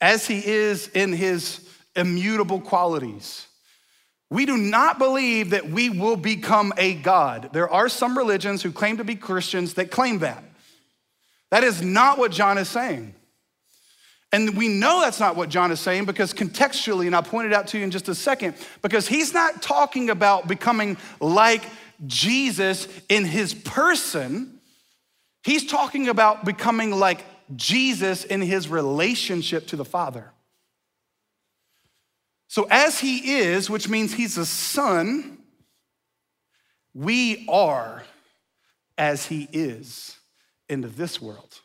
as 0.00 0.24
he 0.28 0.38
is 0.46 0.86
in 0.86 1.12
his 1.12 1.68
immutable 1.96 2.60
qualities. 2.60 3.48
We 4.30 4.46
do 4.46 4.56
not 4.56 5.00
believe 5.00 5.50
that 5.50 5.68
we 5.68 5.90
will 5.90 6.14
become 6.14 6.72
a 6.76 6.94
God. 6.94 7.50
There 7.52 7.68
are 7.68 7.88
some 7.88 8.16
religions 8.16 8.62
who 8.62 8.70
claim 8.70 8.98
to 8.98 9.04
be 9.04 9.16
Christians 9.16 9.74
that 9.74 9.90
claim 9.90 10.20
that. 10.20 10.44
That 11.50 11.64
is 11.64 11.82
not 11.82 12.16
what 12.16 12.30
John 12.30 12.56
is 12.56 12.68
saying. 12.68 13.16
And 14.30 14.56
we 14.56 14.68
know 14.68 15.00
that's 15.00 15.18
not 15.18 15.34
what 15.34 15.48
John 15.48 15.72
is 15.72 15.80
saying 15.80 16.04
because 16.04 16.32
contextually, 16.32 17.06
and 17.06 17.16
I'll 17.16 17.22
point 17.24 17.48
it 17.48 17.52
out 17.52 17.66
to 17.68 17.78
you 17.78 17.84
in 17.84 17.90
just 17.90 18.08
a 18.08 18.14
second, 18.14 18.54
because 18.80 19.08
he's 19.08 19.34
not 19.34 19.60
talking 19.60 20.08
about 20.08 20.46
becoming 20.46 20.98
like 21.20 21.64
Jesus 22.06 22.88
in 23.08 23.24
his 23.24 23.54
person. 23.54 24.60
He's 25.42 25.66
talking 25.66 26.08
about 26.08 26.44
becoming 26.44 26.90
like 26.90 27.24
Jesus 27.54 28.24
in 28.24 28.40
his 28.40 28.68
relationship 28.68 29.68
to 29.68 29.76
the 29.76 29.84
Father. 29.84 30.32
So, 32.48 32.66
as 32.70 33.00
he 33.00 33.38
is, 33.38 33.68
which 33.70 33.88
means 33.88 34.14
he's 34.14 34.38
a 34.38 34.46
son, 34.46 35.38
we 36.94 37.46
are 37.48 38.02
as 38.96 39.26
he 39.26 39.48
is 39.52 40.16
into 40.68 40.88
this 40.88 41.20
world. 41.20 41.60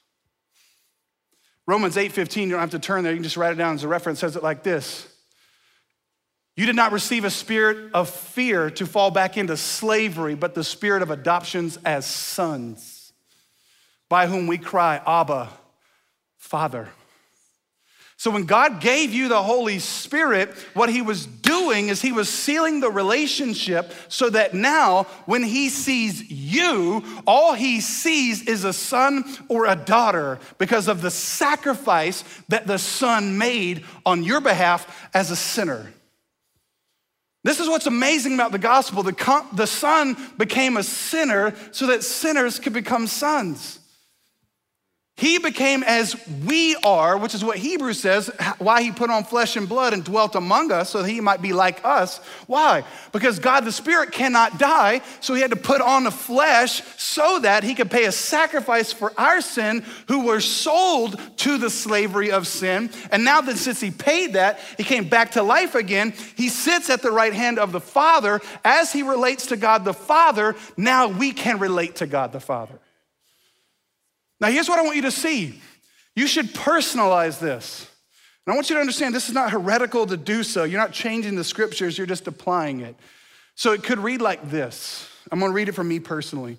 Romans 1.68 1.96
8:15, 1.96 2.44
you 2.44 2.50
don't 2.50 2.60
have 2.60 2.72
to 2.72 2.80
turn 2.80 3.04
there, 3.04 3.14
you 3.14 3.18
can 3.18 3.24
just 3.24 3.38
write 3.38 3.54
it 3.54 3.56
down 3.56 3.76
as 3.76 3.84
a 3.84 3.88
reference, 3.88 4.20
says 4.20 4.36
it 4.36 4.44
like 4.44 4.64
this. 4.64 5.08
You 6.56 6.66
did 6.66 6.76
not 6.76 6.92
receive 6.92 7.24
a 7.24 7.30
spirit 7.30 7.92
of 7.94 8.10
fear 8.10 8.70
to 8.72 8.86
fall 8.86 9.10
back 9.10 9.38
into 9.38 9.56
slavery, 9.56 10.36
but 10.36 10.54
the 10.54 10.64
spirit 10.64 11.02
of 11.02 11.10
adoptions 11.10 11.78
as 11.86 12.06
sons, 12.06 13.14
by 14.10 14.28
whom 14.28 14.48
we 14.48 14.58
cry, 14.58 15.02
Abba, 15.06 15.50
Father. 16.38 16.90
So 18.18 18.30
when 18.30 18.44
God 18.44 18.82
gave 18.82 19.14
you 19.14 19.30
the 19.30 19.42
Holy 19.42 19.80
Spirit, 19.80 20.52
what 20.76 20.90
he 20.90 21.02
was 21.02 21.26
doing 21.26 21.90
is 21.90 22.04
he 22.04 22.12
was 22.12 22.30
sealing 22.30 22.80
the 22.80 22.92
relationship 22.92 23.92
so 24.10 24.30
that 24.30 24.54
now 24.54 25.06
when 25.26 25.42
he 25.42 25.70
sees 25.70 26.30
you, 26.30 27.04
all 27.26 27.54
he 27.56 27.82
sees 27.82 28.44
is 28.44 28.64
a 28.64 28.74
son 28.74 29.24
or 29.48 29.66
a 29.66 29.76
daughter 29.76 30.38
because 30.60 30.88
of 30.88 31.02
the 31.02 31.10
sacrifice 31.10 32.24
that 32.50 32.68
the 32.68 32.78
son 32.78 33.40
made 33.40 33.86
on 34.06 34.22
your 34.22 34.40
behalf 34.40 35.10
as 35.16 35.32
a 35.32 35.36
sinner. 35.36 35.92
This 37.44 37.60
is 37.60 37.68
what's 37.68 37.88
amazing 37.88 38.36
about 38.36 38.52
the 38.52 38.60
gospel. 38.60 39.04
The, 39.04 39.46
the 39.54 39.66
son 39.68 40.16
became 40.38 40.78
a 40.78 40.84
sinner 40.84 41.56
so 41.72 41.88
that 41.88 42.04
sinners 42.04 42.60
could 42.60 42.74
become 42.74 43.08
sons. 43.08 43.80
He 45.18 45.38
became 45.38 45.84
as 45.84 46.16
we 46.48 46.76
are, 46.78 47.16
which 47.16 47.36
is 47.36 47.46
what 47.46 47.58
Hebrews 47.58 48.00
says, 48.00 48.32
why 48.58 48.82
he 48.82 48.92
put 48.92 49.12
on 49.12 49.24
flesh 49.24 49.56
and 49.56 49.70
blood 49.70 49.94
and 49.94 50.04
dwelt 50.04 50.36
among 50.36 50.72
us 50.72 50.90
so 50.90 51.04
that 51.04 51.10
he 51.10 51.22
might 51.22 51.44
be 51.44 51.54
like 51.54 51.86
us. 51.86 52.18
Why? 52.48 52.84
Because 53.12 53.38
God 53.38 53.64
the 53.64 53.72
Spirit 53.72 54.14
cannot 54.14 54.58
die, 54.58 55.02
so 55.20 55.36
he 55.36 55.42
had 55.42 55.52
to 55.52 55.58
put 55.58 55.80
on 55.80 56.06
the 56.06 56.12
flesh 56.12 56.82
so 56.98 57.38
that 57.40 57.64
he 57.64 57.76
could 57.76 57.92
pay 57.92 58.06
a 58.06 58.12
sacrifice 58.12 58.92
for 58.92 59.14
our 59.16 59.42
sin 59.42 59.86
who 60.08 60.26
were 60.26 60.40
sold 60.40 61.20
to 61.38 61.60
the 61.60 61.70
slavery 61.70 62.32
of 62.32 62.48
sin. 62.48 62.90
And 63.12 63.24
now 63.24 63.42
that 63.42 63.58
since 63.58 63.80
he 63.80 63.92
paid 63.92 64.34
that, 64.34 64.60
he 64.78 64.84
came 64.84 65.08
back 65.08 65.32
to 65.32 65.44
life 65.44 65.76
again. 65.76 66.16
He 66.36 66.50
sits 66.50 66.90
at 66.90 67.04
the 67.04 67.12
right 67.12 67.34
hand 67.34 67.60
of 67.60 67.74
the 67.74 67.82
Father. 67.82 68.42
As 68.66 68.92
he 68.92 69.04
relates 69.04 69.48
to 69.48 69.58
God 69.58 69.86
the 69.86 69.94
Father, 69.94 70.56
now 70.78 71.10
we 71.10 71.32
can 71.32 71.60
relate 71.60 71.98
to 71.98 72.08
God 72.08 72.32
the 72.32 72.40
Father. 72.40 72.80
Now, 74.42 74.50
here's 74.50 74.68
what 74.68 74.80
I 74.80 74.82
want 74.82 74.96
you 74.96 75.04
to 75.04 75.12
see 75.12 75.62
you 76.16 76.28
should 76.28 76.48
personalize 76.48 77.40
this. 77.40 77.88
And 78.46 78.54
I 78.54 78.56
want 78.56 78.70
you 78.70 78.76
to 78.76 78.80
understand 78.82 79.14
this 79.14 79.30
is 79.30 79.36
not 79.36 79.52
heretical 79.52 80.08
to 80.08 80.18
do 80.18 80.44
so. 80.44 80.64
You're 80.64 80.80
not 80.80 80.92
changing 80.92 81.36
the 81.36 81.44
scriptures, 81.44 81.98
you're 81.98 82.08
just 82.08 82.28
applying 82.28 82.82
it. 82.82 82.96
So 83.56 83.72
it 83.72 83.84
could 83.84 84.00
read 84.00 84.22
like 84.22 84.50
this. 84.50 85.08
I'm 85.32 85.40
gonna 85.40 85.54
read 85.54 85.70
it 85.70 85.74
from 85.74 85.88
me 85.88 86.00
personally. 86.00 86.58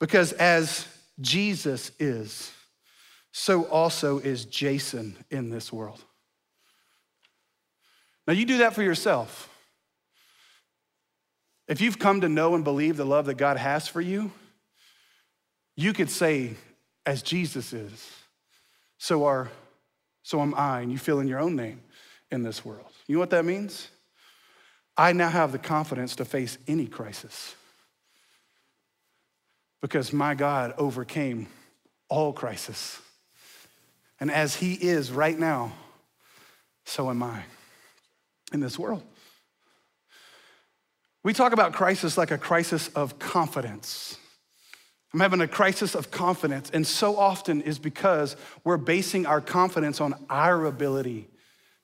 Because 0.00 0.32
as 0.32 0.88
Jesus 1.20 1.92
is, 1.98 2.50
so 3.32 3.64
also 3.64 4.18
is 4.18 4.44
Jason 4.46 5.16
in 5.30 5.50
this 5.50 5.72
world. 5.72 6.02
Now, 8.26 8.32
you 8.32 8.46
do 8.46 8.58
that 8.58 8.74
for 8.74 8.82
yourself. 8.82 9.50
If 11.68 11.80
you've 11.80 11.98
come 11.98 12.22
to 12.22 12.28
know 12.28 12.54
and 12.54 12.64
believe 12.64 12.96
the 12.96 13.04
love 13.04 13.26
that 13.26 13.36
God 13.36 13.58
has 13.58 13.86
for 13.86 14.00
you, 14.00 14.32
you 15.76 15.92
could 15.92 16.10
say, 16.10 16.54
as 17.06 17.22
Jesus 17.22 17.72
is, 17.72 18.10
so 18.98 19.24
are 19.24 19.50
so 20.24 20.40
am 20.40 20.54
I, 20.54 20.80
and 20.80 20.90
you 20.90 20.96
fill 20.98 21.20
in 21.20 21.28
your 21.28 21.38
own 21.38 21.54
name 21.54 21.82
in 22.30 22.42
this 22.42 22.64
world. 22.64 22.86
You 23.06 23.16
know 23.16 23.20
what 23.20 23.30
that 23.30 23.44
means? 23.44 23.88
I 24.96 25.12
now 25.12 25.28
have 25.28 25.52
the 25.52 25.58
confidence 25.58 26.16
to 26.16 26.24
face 26.24 26.56
any 26.66 26.86
crisis 26.86 27.54
because 29.82 30.14
my 30.14 30.34
God 30.34 30.72
overcame 30.78 31.46
all 32.08 32.32
crisis. 32.32 32.98
And 34.18 34.30
as 34.30 34.56
He 34.56 34.72
is 34.72 35.12
right 35.12 35.38
now, 35.38 35.72
so 36.86 37.10
am 37.10 37.22
I 37.22 37.42
in 38.52 38.60
this 38.60 38.78
world. 38.78 39.02
We 41.22 41.34
talk 41.34 41.52
about 41.52 41.74
crisis 41.74 42.16
like 42.16 42.30
a 42.30 42.38
crisis 42.38 42.88
of 42.88 43.18
confidence. 43.18 44.16
I'm 45.14 45.20
having 45.20 45.40
a 45.40 45.46
crisis 45.46 45.94
of 45.94 46.10
confidence. 46.10 46.70
And 46.74 46.84
so 46.84 47.16
often 47.16 47.62
is 47.62 47.78
because 47.78 48.34
we're 48.64 48.76
basing 48.76 49.26
our 49.26 49.40
confidence 49.40 50.00
on 50.00 50.16
our 50.28 50.66
ability 50.66 51.28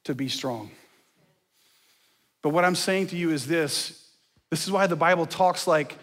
to 0.03 0.17
be 0.17 0.29
strong. 0.29 0.73
But 2.43 2.49
what 2.49 2.65
I'm 2.65 2.75
saying 2.75 3.07
to 3.09 3.17
you 3.17 3.31
is 3.31 3.47
this 3.47 3.97
this 4.51 4.67
is 4.67 4.73
why 4.73 4.89
the 4.89 4.97
Bible 4.97 5.27
talks 5.27 5.69
like 5.69 5.97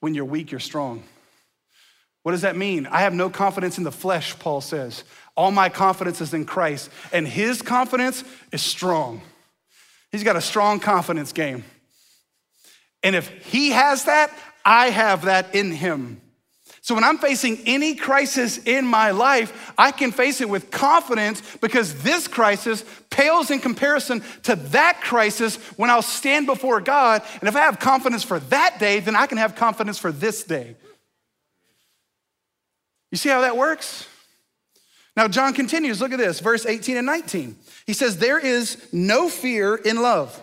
when 0.00 0.14
you're 0.14 0.24
weak, 0.24 0.50
you're 0.50 0.60
strong. 0.60 1.02
What 2.22 2.32
does 2.32 2.40
that 2.40 2.56
mean? 2.56 2.86
I 2.86 3.02
have 3.02 3.12
no 3.12 3.28
confidence 3.28 3.76
in 3.76 3.84
the 3.84 3.92
flesh, 3.92 4.38
Paul 4.38 4.62
says. 4.62 5.04
All 5.36 5.50
my 5.50 5.68
confidence 5.68 6.22
is 6.22 6.32
in 6.32 6.46
Christ, 6.46 6.88
and 7.12 7.28
his 7.28 7.60
confidence 7.60 8.24
is 8.50 8.62
strong. 8.62 9.20
He's 10.10 10.24
got 10.24 10.36
a 10.36 10.40
strong 10.40 10.80
confidence 10.80 11.32
game. 11.32 11.64
And 13.02 13.14
if 13.14 13.28
he 13.44 13.72
has 13.72 14.04
that, 14.04 14.32
I 14.64 14.88
have 14.88 15.26
that 15.26 15.54
in 15.54 15.70
him. 15.70 16.22
So 16.82 16.96
when 16.96 17.04
I'm 17.04 17.18
facing 17.18 17.60
any 17.64 17.94
crisis 17.94 18.58
in 18.58 18.84
my 18.84 19.12
life, 19.12 19.72
I 19.78 19.92
can 19.92 20.10
face 20.10 20.40
it 20.40 20.48
with 20.48 20.72
confidence 20.72 21.40
because 21.60 22.02
this 22.02 22.26
crisis 22.26 22.84
pales 23.08 23.52
in 23.52 23.60
comparison 23.60 24.20
to 24.42 24.56
that 24.56 25.00
crisis 25.00 25.56
when 25.76 25.90
I'll 25.90 26.02
stand 26.02 26.46
before 26.46 26.80
God. 26.80 27.22
And 27.38 27.48
if 27.48 27.54
I 27.54 27.60
have 27.60 27.78
confidence 27.78 28.24
for 28.24 28.40
that 28.40 28.80
day, 28.80 28.98
then 28.98 29.14
I 29.14 29.28
can 29.28 29.38
have 29.38 29.54
confidence 29.54 29.96
for 29.96 30.10
this 30.10 30.42
day. 30.42 30.74
You 33.12 33.18
see 33.18 33.28
how 33.28 33.42
that 33.42 33.56
works? 33.56 34.08
Now, 35.16 35.28
John 35.28 35.54
continues. 35.54 36.00
Look 36.00 36.12
at 36.12 36.18
this, 36.18 36.40
verse 36.40 36.66
18 36.66 36.96
and 36.96 37.06
19. 37.06 37.54
He 37.86 37.92
says, 37.92 38.16
There 38.16 38.40
is 38.40 38.88
no 38.92 39.28
fear 39.28 39.76
in 39.76 40.02
love, 40.02 40.40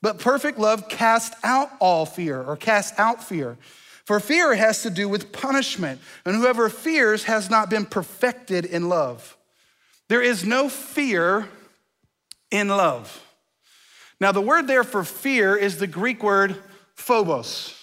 but 0.00 0.20
perfect 0.20 0.60
love 0.60 0.88
casts 0.88 1.34
out 1.42 1.70
all 1.80 2.06
fear 2.06 2.40
or 2.40 2.56
casts 2.56 2.96
out 3.00 3.24
fear. 3.24 3.56
For 4.04 4.18
fear 4.18 4.54
has 4.54 4.82
to 4.82 4.90
do 4.90 5.08
with 5.08 5.32
punishment, 5.32 6.00
and 6.24 6.36
whoever 6.36 6.68
fears 6.68 7.24
has 7.24 7.48
not 7.48 7.70
been 7.70 7.86
perfected 7.86 8.64
in 8.64 8.88
love. 8.88 9.36
There 10.08 10.22
is 10.22 10.44
no 10.44 10.68
fear 10.68 11.48
in 12.50 12.68
love. 12.68 13.24
Now, 14.20 14.32
the 14.32 14.40
word 14.40 14.66
there 14.66 14.84
for 14.84 15.04
fear 15.04 15.56
is 15.56 15.78
the 15.78 15.86
Greek 15.86 16.22
word 16.22 16.56
phobos. 16.94 17.78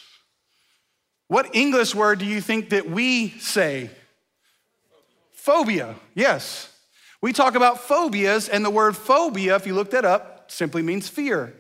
What 1.28 1.56
English 1.56 1.94
word 1.94 2.20
do 2.20 2.26
you 2.26 2.42
think 2.42 2.70
that 2.70 2.90
we 2.90 3.30
say? 3.40 3.90
Phobia, 5.34 5.96
yes. 6.16 6.74
We 7.22 7.34
talk 7.34 7.56
about 7.56 7.80
phobias, 7.82 8.50
and 8.50 8.64
the 8.64 8.70
word 8.70 8.96
phobia, 8.96 9.56
if 9.56 9.68
you 9.68 9.74
look 9.74 9.92
that 9.92 10.06
up, 10.06 10.52
simply 10.52 10.82
means 10.82 11.10
fear. 11.10 11.54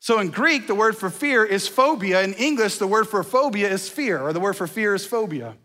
So 0.00 0.20
in 0.20 0.30
Greek, 0.30 0.66
the 0.66 0.74
word 0.74 0.96
for 0.96 1.10
fear 1.10 1.44
is 1.44 1.66
phobia. 1.66 2.22
In 2.22 2.34
English, 2.34 2.78
the 2.78 2.86
word 2.86 3.08
for 3.08 3.22
phobia 3.22 3.68
is 3.68 3.88
fear, 3.88 4.20
or 4.20 4.32
the 4.32 4.40
word 4.40 4.54
for 4.54 4.66
fear 4.66 4.94
is 4.94 5.04
phobia. 5.04 5.56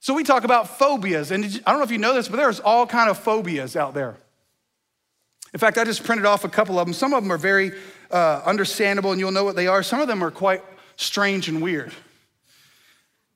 So 0.00 0.14
we 0.14 0.24
talk 0.24 0.44
about 0.44 0.78
phobias, 0.78 1.30
and 1.30 1.44
I 1.44 1.70
don't 1.70 1.80
know 1.80 1.84
if 1.84 1.90
you 1.90 1.98
know 1.98 2.14
this, 2.14 2.28
but 2.28 2.36
there's 2.36 2.60
all 2.60 2.86
kind 2.86 3.10
of 3.10 3.18
phobias 3.18 3.76
out 3.76 3.94
there. 3.94 4.16
In 5.52 5.58
fact, 5.58 5.78
I 5.78 5.84
just 5.84 6.04
printed 6.04 6.26
off 6.26 6.44
a 6.44 6.48
couple 6.48 6.78
of 6.78 6.86
them. 6.86 6.92
Some 6.92 7.14
of 7.14 7.22
them 7.22 7.32
are 7.32 7.38
very 7.38 7.72
uh, 8.10 8.42
understandable, 8.44 9.12
and 9.12 9.20
you'll 9.20 9.32
know 9.32 9.44
what 9.44 9.56
they 9.56 9.66
are. 9.66 9.82
Some 9.82 10.00
of 10.00 10.08
them 10.08 10.22
are 10.22 10.30
quite 10.30 10.62
strange 10.96 11.48
and 11.48 11.62
weird. 11.62 11.92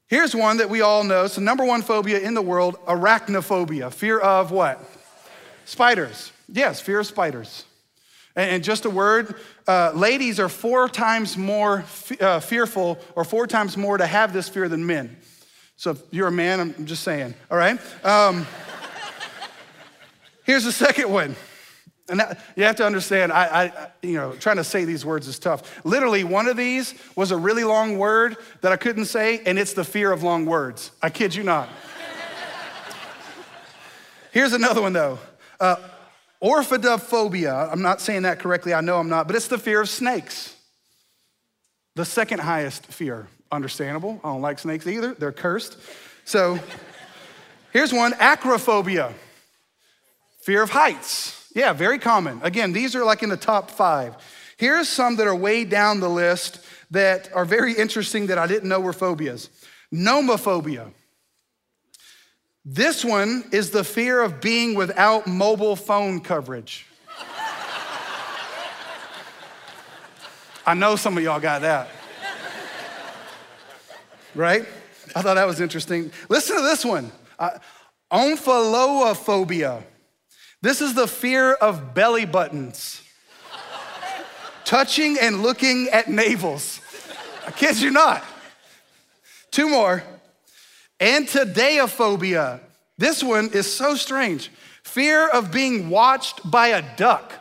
Here's 0.08 0.34
one 0.36 0.58
that 0.58 0.68
we 0.68 0.82
all 0.82 1.04
know. 1.04 1.24
It's 1.24 1.36
the 1.36 1.40
number 1.40 1.64
one 1.64 1.80
phobia 1.80 2.20
in 2.20 2.34
the 2.34 2.42
world 2.42 2.76
arachnophobia. 2.86 3.90
Fear 3.92 4.20
of 4.20 4.50
what? 4.50 4.78
Spiders. 5.64 6.32
Yes, 6.48 6.80
fear 6.80 7.00
of 7.00 7.06
spiders. 7.06 7.64
And 8.36 8.62
just 8.62 8.84
a 8.84 8.90
word, 8.90 9.36
uh, 9.66 9.92
ladies 9.94 10.40
are 10.40 10.48
four 10.48 10.88
times 10.88 11.36
more 11.36 11.80
f- 11.80 12.22
uh, 12.22 12.40
fearful 12.40 12.98
or 13.14 13.24
four 13.24 13.46
times 13.46 13.76
more 13.76 13.96
to 13.96 14.06
have 14.06 14.32
this 14.32 14.48
fear 14.48 14.68
than 14.68 14.86
men. 14.86 15.16
So 15.76 15.92
if 15.92 16.02
you're 16.10 16.28
a 16.28 16.32
man, 16.32 16.60
I'm 16.60 16.86
just 16.86 17.02
saying, 17.02 17.34
all 17.50 17.56
right? 17.56 17.78
Um, 18.04 18.46
here's 20.44 20.64
the 20.64 20.72
second 20.72 21.10
one. 21.10 21.36
And 22.08 22.20
that, 22.20 22.40
you 22.56 22.64
have 22.64 22.76
to 22.76 22.84
understand, 22.86 23.32
I, 23.32 23.66
I, 23.66 23.90
you 24.02 24.14
know, 24.14 24.32
trying 24.32 24.56
to 24.56 24.64
say 24.64 24.84
these 24.84 25.04
words 25.04 25.28
is 25.28 25.38
tough. 25.38 25.84
Literally, 25.84 26.24
one 26.24 26.48
of 26.48 26.56
these 26.56 26.94
was 27.16 27.30
a 27.30 27.36
really 27.36 27.64
long 27.64 27.96
word 27.96 28.36
that 28.60 28.72
I 28.72 28.76
couldn't 28.76 29.06
say, 29.06 29.40
and 29.46 29.58
it's 29.58 29.72
the 29.72 29.84
fear 29.84 30.10
of 30.12 30.22
long 30.22 30.44
words. 30.44 30.90
I 31.00 31.10
kid 31.10 31.34
you 31.34 31.44
not. 31.44 31.68
Here's 34.32 34.52
another 34.52 34.82
one, 34.82 34.92
though. 34.92 35.18
Uh, 35.60 35.76
Orphidophobia, 36.42 37.70
I'm 37.70 37.82
not 37.82 38.00
saying 38.00 38.22
that 38.22 38.40
correctly, 38.40 38.74
I 38.74 38.80
know 38.80 38.98
I'm 38.98 39.08
not, 39.08 39.26
but 39.26 39.36
it's 39.36 39.48
the 39.48 39.58
fear 39.58 39.80
of 39.80 39.88
snakes. 39.88 40.56
The 41.94 42.04
second 42.04 42.40
highest 42.40 42.86
fear. 42.86 43.28
Understandable. 43.52 44.18
I 44.24 44.28
don't 44.28 44.40
like 44.40 44.58
snakes 44.58 44.86
either, 44.86 45.14
they're 45.14 45.30
cursed. 45.30 45.76
So 46.24 46.58
here's 47.72 47.92
one 47.92 48.12
acrophobia, 48.14 49.12
fear 50.42 50.62
of 50.62 50.70
heights. 50.70 51.50
Yeah, 51.54 51.74
very 51.74 51.98
common. 51.98 52.40
Again, 52.42 52.72
these 52.72 52.96
are 52.96 53.04
like 53.04 53.22
in 53.22 53.28
the 53.28 53.36
top 53.36 53.70
five. 53.70 54.16
Here's 54.56 54.88
some 54.88 55.16
that 55.16 55.26
are 55.26 55.36
way 55.36 55.64
down 55.64 56.00
the 56.00 56.08
list 56.08 56.64
that 56.90 57.30
are 57.34 57.44
very 57.44 57.74
interesting 57.74 58.28
that 58.28 58.38
I 58.38 58.46
didn't 58.46 58.68
know 58.68 58.80
were 58.80 58.92
phobias. 58.92 59.50
Nomophobia. 59.92 60.92
This 62.64 63.04
one 63.04 63.44
is 63.50 63.70
the 63.70 63.82
fear 63.82 64.22
of 64.22 64.40
being 64.40 64.74
without 64.74 65.26
mobile 65.26 65.74
phone 65.74 66.20
coverage. 66.20 66.86
I 70.64 70.74
know 70.74 70.94
some 70.94 71.18
of 71.18 71.24
y'all 71.24 71.40
got 71.40 71.62
that. 71.62 71.88
Right? 74.34 74.64
I 75.14 75.22
thought 75.22 75.34
that 75.34 75.46
was 75.46 75.60
interesting. 75.60 76.12
Listen 76.28 76.56
to 76.56 76.62
this 76.62 76.84
one 76.84 77.10
uh, 77.38 77.58
omphalophobia. 78.12 79.82
This 80.62 80.80
is 80.80 80.94
the 80.94 81.08
fear 81.08 81.54
of 81.54 81.92
belly 81.94 82.24
buttons, 82.24 83.02
touching 84.64 85.18
and 85.20 85.42
looking 85.42 85.88
at 85.88 86.06
navels. 86.06 86.80
I 87.44 87.50
kid 87.50 87.80
you 87.80 87.90
not. 87.90 88.22
Two 89.50 89.68
more. 89.68 90.04
Antideophobia. 91.02 92.60
This 92.96 93.24
one 93.24 93.50
is 93.52 93.70
so 93.70 93.96
strange. 93.96 94.52
Fear 94.84 95.28
of 95.28 95.50
being 95.50 95.90
watched 95.90 96.48
by 96.48 96.68
a 96.68 96.96
duck. 96.96 97.32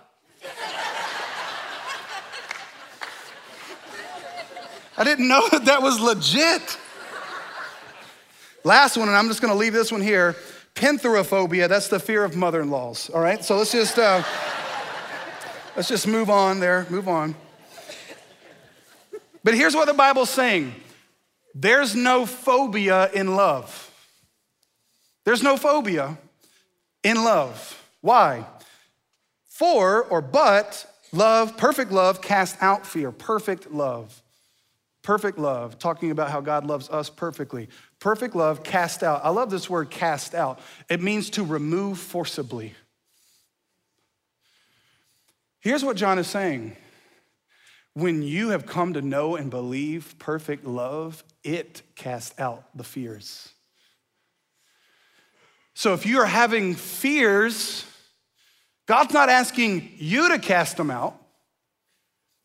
I 4.98 5.03
didn't 5.03 5.27
know 5.27 5.48
that 5.51 5.65
that 5.65 5.84
was 5.84 6.00
legit. 6.00 6.77
Last 8.63 8.98
one, 8.98 9.08
and 9.08 9.15
I'm 9.15 9.27
just 9.27 9.41
gonna 9.41 9.56
leave 9.56 9.74
this 9.74 9.91
one 9.91 10.01
here. 10.01 10.36
Penthrophobia, 10.74 11.68
that's 11.68 11.88
the 11.88 12.00
fear 12.00 12.24
of 12.24 12.36
mother-in-laws. 12.36 13.12
All 13.12 13.22
right, 13.22 13.44
so 13.44 13.58
let's 13.58 13.72
just 13.72 14.00
uh, 14.00 14.24
let's 15.75 15.88
just 15.88 16.08
move 16.08 16.32
on 16.32 16.60
there, 16.60 16.88
move 16.89 17.08
on. 17.08 17.36
But 19.44 19.53
here's 19.53 19.75
what 19.75 19.86
the 19.86 19.94
Bible's 19.94 20.32
saying. 20.32 20.74
There's 21.53 21.96
no 21.96 22.25
phobia 22.25 23.12
in 23.12 23.36
love. 23.36 23.89
There's 25.25 25.43
no 25.43 25.58
phobia 25.58 26.17
in 27.03 27.24
love. 27.24 27.77
Why? 28.01 28.46
For 29.46 30.03
or 30.03 30.22
but 30.22 30.86
love, 31.12 31.58
perfect 31.58 31.91
love, 31.91 32.22
cast 32.22 32.62
out 32.62 32.86
fear. 32.86 33.12
Perfect 33.12 33.72
love. 33.72 34.22
Perfect 35.03 35.39
love, 35.39 35.79
talking 35.79 36.12
about 36.12 36.29
how 36.29 36.41
God 36.41 36.65
loves 36.65 36.88
us 36.89 37.10
perfectly. 37.10 37.70
Perfect 38.00 38.36
love, 38.36 38.63
cast 38.63 39.01
out. 39.01 39.22
I 39.24 39.29
love 39.29 39.50
this 39.50 39.70
word 39.70 39.89
cast 39.89 40.36
out. 40.36 40.60
It 40.89 41.01
means 41.01 41.31
to 41.31 41.43
remove 41.43 41.98
forcibly. 41.98 42.75
Here's 45.60 45.84
what 45.84 45.98
John 45.98 46.20
is 46.20 46.27
saying 46.27 46.75
when 47.93 48.24
you 48.24 48.50
have 48.50 48.65
come 48.65 48.93
to 48.93 49.01
know 49.01 49.36
and 49.36 49.50
believe 49.50 50.15
perfect 50.17 50.65
love, 50.65 51.24
it 51.43 51.81
casts 51.95 52.39
out 52.39 52.65
the 52.75 52.83
fears. 52.83 53.50
So 55.74 55.93
if 55.93 56.05
you 56.05 56.19
are 56.19 56.25
having 56.25 56.75
fears, 56.75 57.86
God's 58.88 59.13
not 59.13 59.29
asking 59.29 59.91
you 59.98 60.29
to 60.29 60.39
cast 60.39 60.77
them 60.77 60.91
out. 60.91 61.17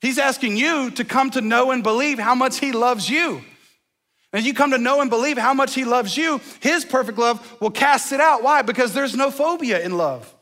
He's 0.01 0.19
asking 0.19 0.57
you 0.57 0.91
to 0.93 1.05
come 1.05 1.31
to 1.31 1.41
know 1.41 1.71
and 1.71 1.83
believe 1.83 2.19
how 2.19 2.35
much 2.35 2.59
He 2.59 2.73
loves 2.73 3.09
you. 3.09 3.43
And 4.33 4.45
you 4.45 4.53
come 4.53 4.73
to 4.73 4.79
know 4.79 5.01
and 5.01 5.09
believe 5.09 5.39
how 5.39 5.55
much 5.55 5.75
He 5.75 5.85
loves 5.85 6.17
you, 6.17 6.41
His 6.61 6.85
perfect 6.85 7.19
love 7.19 7.57
will 7.61 7.71
cast 7.71 8.13
it 8.13 8.21
out. 8.21 8.43
Why? 8.43 8.63
Because 8.63 8.93
there's 8.93 9.17
no 9.17 9.31
phobia 9.31 9.81
in 9.81 9.97
love. 9.97 10.33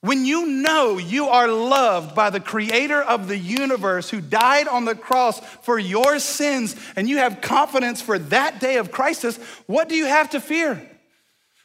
When 0.00 0.24
you 0.24 0.46
know 0.46 0.98
you 0.98 1.26
are 1.26 1.48
loved 1.48 2.14
by 2.14 2.30
the 2.30 2.38
creator 2.38 3.02
of 3.02 3.26
the 3.26 3.36
universe 3.36 4.08
who 4.08 4.20
died 4.20 4.68
on 4.68 4.84
the 4.84 4.94
cross 4.94 5.40
for 5.62 5.76
your 5.76 6.20
sins 6.20 6.76
and 6.94 7.08
you 7.08 7.18
have 7.18 7.40
confidence 7.40 8.00
for 8.00 8.18
that 8.18 8.60
day 8.60 8.76
of 8.76 8.92
crisis, 8.92 9.36
what 9.66 9.88
do 9.88 9.96
you 9.96 10.06
have 10.06 10.30
to 10.30 10.40
fear? 10.40 10.80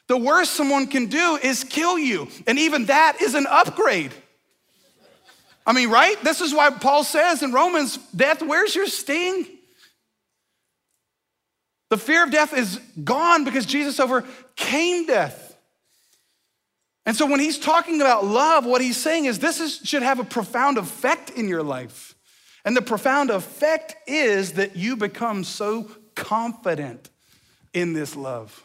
The 0.08 0.16
worst 0.16 0.52
someone 0.52 0.88
can 0.88 1.06
do 1.06 1.38
is 1.42 1.64
kill 1.64 1.98
you, 1.98 2.28
and 2.46 2.58
even 2.58 2.86
that 2.86 3.22
is 3.22 3.34
an 3.34 3.46
upgrade. 3.48 4.12
I 5.66 5.72
mean, 5.72 5.88
right? 5.88 6.22
This 6.22 6.40
is 6.40 6.52
why 6.52 6.70
Paul 6.70 7.04
says 7.04 7.42
in 7.42 7.52
Romans, 7.52 7.96
death, 8.14 8.42
where's 8.42 8.74
your 8.74 8.86
sting? 8.86 9.46
The 11.88 11.96
fear 11.96 12.24
of 12.24 12.30
death 12.30 12.52
is 12.52 12.78
gone 13.02 13.44
because 13.44 13.64
Jesus 13.64 14.00
overcame 14.00 15.06
death. 15.06 15.43
And 17.06 17.14
so 17.14 17.26
when 17.26 17.40
he's 17.40 17.58
talking 17.58 18.00
about 18.00 18.24
love, 18.24 18.64
what 18.64 18.80
he's 18.80 18.96
saying 18.96 19.26
is 19.26 19.38
this 19.38 19.60
is, 19.60 19.80
should 19.84 20.02
have 20.02 20.20
a 20.20 20.24
profound 20.24 20.78
effect 20.78 21.30
in 21.30 21.48
your 21.48 21.62
life. 21.62 22.14
And 22.64 22.76
the 22.76 22.82
profound 22.82 23.30
effect 23.30 23.94
is 24.06 24.54
that 24.54 24.74
you 24.74 24.96
become 24.96 25.44
so 25.44 25.90
confident 26.14 27.10
in 27.74 27.92
this 27.92 28.16
love. 28.16 28.62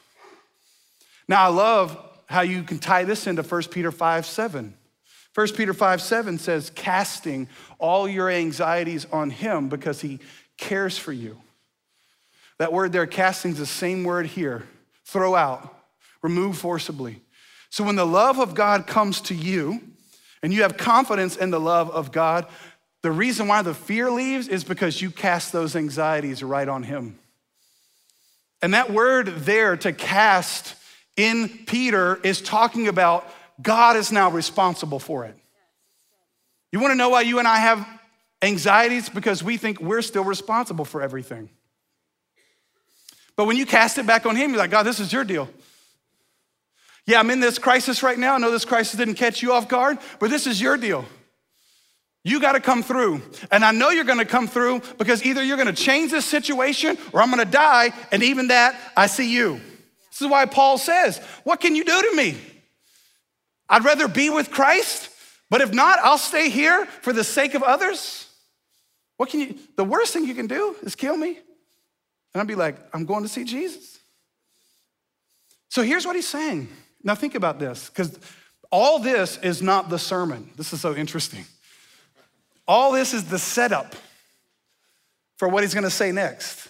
Now, 1.27 1.43
I 1.43 1.47
love 1.47 1.97
how 2.27 2.41
you 2.41 2.63
can 2.63 2.79
tie 2.79 3.03
this 3.03 3.27
into 3.27 3.43
1 3.43 3.63
Peter 3.63 3.91
5 3.91 4.25
7. 4.25 4.73
1 5.35 5.47
Peter 5.55 5.73
5 5.73 6.01
7 6.01 6.37
says, 6.37 6.71
casting 6.73 7.47
all 7.77 8.07
your 8.07 8.29
anxieties 8.29 9.05
on 9.11 9.29
him 9.29 9.69
because 9.69 10.01
he 10.01 10.19
cares 10.57 10.97
for 10.97 11.13
you. 11.13 11.37
That 12.57 12.73
word 12.73 12.91
there, 12.91 13.05
casting, 13.05 13.51
is 13.51 13.57
the 13.57 13.65
same 13.65 14.03
word 14.03 14.27
here 14.27 14.63
throw 15.05 15.35
out, 15.35 15.75
remove 16.21 16.57
forcibly. 16.57 17.21
So 17.69 17.83
when 17.83 17.95
the 17.95 18.05
love 18.05 18.39
of 18.39 18.55
God 18.55 18.87
comes 18.87 19.21
to 19.21 19.35
you 19.35 19.81
and 20.41 20.53
you 20.53 20.63
have 20.63 20.77
confidence 20.77 21.37
in 21.37 21.51
the 21.51 21.59
love 21.59 21.89
of 21.91 22.11
God, 22.11 22.47
the 23.01 23.11
reason 23.11 23.47
why 23.47 23.61
the 23.61 23.73
fear 23.73 24.11
leaves 24.11 24.47
is 24.47 24.63
because 24.63 25.01
you 25.01 25.11
cast 25.11 25.51
those 25.51 25.75
anxieties 25.75 26.43
right 26.43 26.67
on 26.67 26.83
Him. 26.83 27.17
And 28.61 28.73
that 28.73 28.91
word 28.91 29.27
there 29.27 29.77
to 29.77 29.93
cast 29.93 30.75
in 31.15 31.49
Peter 31.65 32.19
is 32.23 32.41
talking 32.41 32.87
about 32.87 33.29
God 33.61 33.95
is 33.95 34.11
now 34.11 34.29
responsible 34.29 34.99
for 34.99 35.25
it. 35.25 35.35
You 36.71 36.79
wanna 36.79 36.95
know 36.95 37.09
why 37.09 37.21
you 37.21 37.39
and 37.39 37.47
I 37.47 37.57
have 37.57 37.87
anxieties? 38.41 39.09
Because 39.09 39.43
we 39.43 39.57
think 39.57 39.79
we're 39.79 40.01
still 40.01 40.23
responsible 40.23 40.85
for 40.85 41.01
everything. 41.01 41.49
But 43.35 43.45
when 43.45 43.55
you 43.55 43.65
cast 43.65 43.97
it 43.97 44.05
back 44.05 44.25
on 44.25 44.35
Him, 44.35 44.49
you're 44.51 44.59
like, 44.59 44.71
God, 44.71 44.83
this 44.83 44.99
is 44.99 45.13
your 45.13 45.23
deal. 45.23 45.49
Yeah, 47.09 47.19
I'm 47.19 47.31
in 47.31 47.39
this 47.39 47.57
crisis 47.57 48.03
right 48.03 48.19
now. 48.19 48.35
I 48.35 48.37
know 48.37 48.51
this 48.51 48.65
crisis 48.65 48.95
didn't 48.95 49.15
catch 49.15 49.41
you 49.41 49.51
off 49.51 49.67
guard, 49.67 49.97
but 50.19 50.29
this 50.29 50.45
is 50.45 50.61
your 50.61 50.77
deal. 50.77 51.05
You 52.23 52.39
got 52.39 52.51
to 52.51 52.59
come 52.59 52.83
through. 52.83 53.23
And 53.49 53.65
I 53.65 53.71
know 53.71 53.89
you're 53.89 54.03
going 54.03 54.19
to 54.19 54.25
come 54.25 54.47
through 54.47 54.83
because 54.99 55.25
either 55.25 55.41
you're 55.41 55.57
going 55.57 55.73
to 55.73 55.83
change 55.83 56.11
this 56.11 56.25
situation 56.25 56.99
or 57.11 57.19
I'm 57.23 57.31
going 57.31 57.43
to 57.43 57.51
die. 57.51 57.93
And 58.11 58.21
even 58.21 58.49
that, 58.49 58.79
I 58.95 59.07
see 59.07 59.33
you. 59.33 59.59
This 60.11 60.21
is 60.21 60.27
why 60.27 60.45
Paul 60.45 60.77
says, 60.77 61.17
What 61.45 61.59
can 61.59 61.75
you 61.75 61.83
do 61.83 61.99
to 61.99 62.15
me? 62.15 62.37
I'd 63.67 63.83
rather 63.83 64.07
be 64.07 64.29
with 64.29 64.51
Christ, 64.51 65.09
but 65.49 65.61
if 65.61 65.73
not, 65.73 65.97
I'll 66.03 66.19
stay 66.19 66.49
here 66.51 66.85
for 67.01 67.11
the 67.11 67.23
sake 67.23 67.55
of 67.55 67.63
others. 67.63 68.27
What 69.17 69.29
can 69.29 69.39
you, 69.39 69.55
the 69.77 69.83
worst 69.83 70.13
thing 70.13 70.25
you 70.25 70.35
can 70.35 70.45
do 70.45 70.75
is 70.83 70.95
kill 70.95 71.17
me. 71.17 71.39
And 72.35 72.41
I'd 72.41 72.45
be 72.45 72.53
like, 72.53 72.77
I'm 72.93 73.05
going 73.05 73.23
to 73.23 73.29
see 73.29 73.45
Jesus. 73.45 73.97
So 75.69 75.81
here's 75.81 76.05
what 76.05 76.15
he's 76.15 76.27
saying 76.27 76.67
now, 77.03 77.15
think 77.15 77.35
about 77.35 77.59
this, 77.59 77.89
because 77.89 78.19
all 78.71 78.99
this 78.99 79.37
is 79.37 79.61
not 79.61 79.89
the 79.89 79.99
sermon. 79.99 80.49
This 80.55 80.73
is 80.73 80.81
so 80.81 80.95
interesting. 80.95 81.45
All 82.67 82.91
this 82.91 83.13
is 83.13 83.25
the 83.25 83.39
setup 83.39 83.95
for 85.37 85.47
what 85.47 85.63
he's 85.63 85.73
gonna 85.73 85.89
say 85.89 86.11
next. 86.11 86.67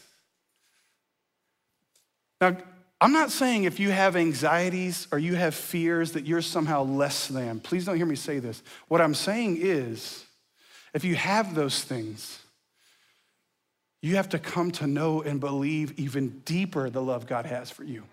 Now, 2.39 2.55
I'm 3.01 3.11
not 3.13 3.31
saying 3.31 3.63
if 3.63 3.79
you 3.79 3.91
have 3.91 4.15
anxieties 4.15 5.07
or 5.11 5.19
you 5.19 5.35
have 5.35 5.55
fears 5.55 6.13
that 6.13 6.25
you're 6.25 6.41
somehow 6.41 6.83
less 6.83 7.27
than. 7.27 7.59
Please 7.59 7.85
don't 7.85 7.97
hear 7.97 8.05
me 8.05 8.15
say 8.15 8.39
this. 8.39 8.61
What 8.87 9.01
I'm 9.01 9.15
saying 9.15 9.57
is, 9.61 10.25
if 10.93 11.03
you 11.03 11.15
have 11.15 11.55
those 11.55 11.81
things, 11.83 12.39
you 14.01 14.15
have 14.15 14.29
to 14.29 14.39
come 14.39 14.71
to 14.71 14.87
know 14.87 15.21
and 15.21 15.39
believe 15.39 15.97
even 15.99 16.41
deeper 16.45 16.89
the 16.89 17.01
love 17.01 17.27
God 17.27 17.45
has 17.45 17.69
for 17.71 17.83
you. 17.83 18.03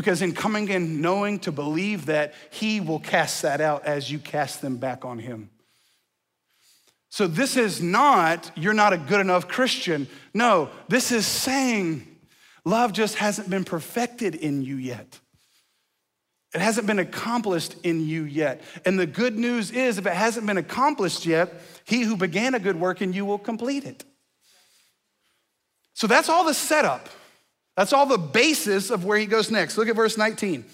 Because 0.00 0.22
in 0.22 0.32
coming 0.32 0.70
and 0.70 1.02
knowing 1.02 1.38
to 1.40 1.52
believe 1.52 2.06
that, 2.06 2.32
He 2.48 2.80
will 2.80 3.00
cast 3.00 3.42
that 3.42 3.60
out 3.60 3.84
as 3.84 4.10
you 4.10 4.18
cast 4.18 4.62
them 4.62 4.78
back 4.78 5.04
on 5.04 5.18
Him. 5.18 5.50
So 7.10 7.26
this 7.26 7.54
is 7.54 7.82
not, 7.82 8.50
you're 8.56 8.72
not 8.72 8.94
a 8.94 8.96
good 8.96 9.20
enough 9.20 9.46
Christian. 9.46 10.08
No, 10.32 10.70
this 10.88 11.12
is 11.12 11.26
saying 11.26 12.06
love 12.64 12.94
just 12.94 13.16
hasn't 13.16 13.50
been 13.50 13.62
perfected 13.62 14.34
in 14.34 14.62
you 14.62 14.76
yet. 14.76 15.20
It 16.54 16.62
hasn't 16.62 16.86
been 16.86 16.98
accomplished 16.98 17.76
in 17.82 18.00
you 18.00 18.22
yet. 18.22 18.62
And 18.86 18.98
the 18.98 19.04
good 19.04 19.36
news 19.36 19.70
is, 19.70 19.98
if 19.98 20.06
it 20.06 20.14
hasn't 20.14 20.46
been 20.46 20.56
accomplished 20.56 21.26
yet, 21.26 21.52
he 21.84 22.04
who 22.04 22.16
began 22.16 22.54
a 22.54 22.58
good 22.58 22.80
work 22.80 23.02
in 23.02 23.12
you 23.12 23.26
will 23.26 23.38
complete 23.38 23.84
it. 23.84 24.02
So 25.92 26.06
that's 26.06 26.30
all 26.30 26.46
the 26.46 26.54
setup. 26.54 27.10
That's 27.80 27.94
all 27.94 28.04
the 28.04 28.18
basis 28.18 28.90
of 28.90 29.06
where 29.06 29.16
he 29.16 29.24
goes 29.24 29.50
next. 29.50 29.78
Look 29.78 29.88
at 29.88 29.96
verse 29.96 30.18
19. 30.18 30.66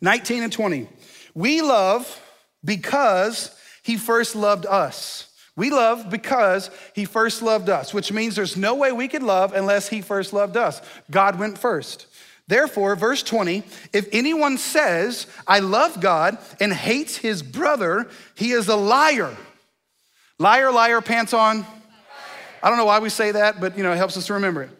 19 0.00 0.42
and 0.42 0.52
20. 0.52 0.88
We 1.32 1.62
love 1.62 2.20
because 2.64 3.56
he 3.84 3.96
first 3.96 4.34
loved 4.34 4.66
us. 4.66 5.32
We 5.54 5.70
love 5.70 6.10
because 6.10 6.70
he 6.92 7.04
first 7.04 7.40
loved 7.40 7.68
us, 7.68 7.94
which 7.94 8.10
means 8.10 8.34
there's 8.34 8.56
no 8.56 8.74
way 8.74 8.90
we 8.90 9.06
could 9.06 9.22
love 9.22 9.52
unless 9.52 9.90
he 9.90 10.00
first 10.00 10.32
loved 10.32 10.56
us. 10.56 10.82
God 11.08 11.38
went 11.38 11.56
first. 11.56 12.08
Therefore, 12.48 12.96
verse 12.96 13.22
20, 13.22 13.62
if 13.92 14.08
anyone 14.10 14.58
says, 14.58 15.28
I 15.46 15.60
love 15.60 16.00
God 16.00 16.36
and 16.58 16.72
hates 16.72 17.16
his 17.16 17.44
brother, 17.44 18.10
he 18.34 18.50
is 18.50 18.66
a 18.66 18.74
liar. 18.74 19.36
Liar, 20.40 20.72
liar, 20.72 21.00
pants 21.00 21.32
on. 21.32 21.64
I 22.60 22.70
don't 22.70 22.78
know 22.78 22.86
why 22.86 22.98
we 22.98 23.08
say 23.08 23.30
that, 23.30 23.60
but 23.60 23.76
you 23.76 23.84
know, 23.84 23.92
it 23.92 23.98
helps 23.98 24.16
us 24.16 24.26
to 24.26 24.34
remember 24.34 24.64
it. 24.64 24.70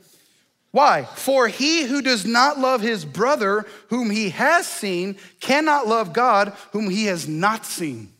Why? 0.73 1.05
For 1.05 1.49
he 1.49 1.85
who 1.85 2.01
does 2.03 2.25
not 2.25 2.59
love 2.59 2.81
his 2.81 3.05
brother 3.05 3.67
whom 3.89 4.11
he 4.11 4.31
has 4.31 4.67
seen 4.67 5.17
cannot 5.39 5.87
love 5.87 6.13
God 6.13 6.55
whom 6.73 6.91
he 6.91 7.05
has 7.05 7.29
not 7.29 7.65
seen. 7.67 8.13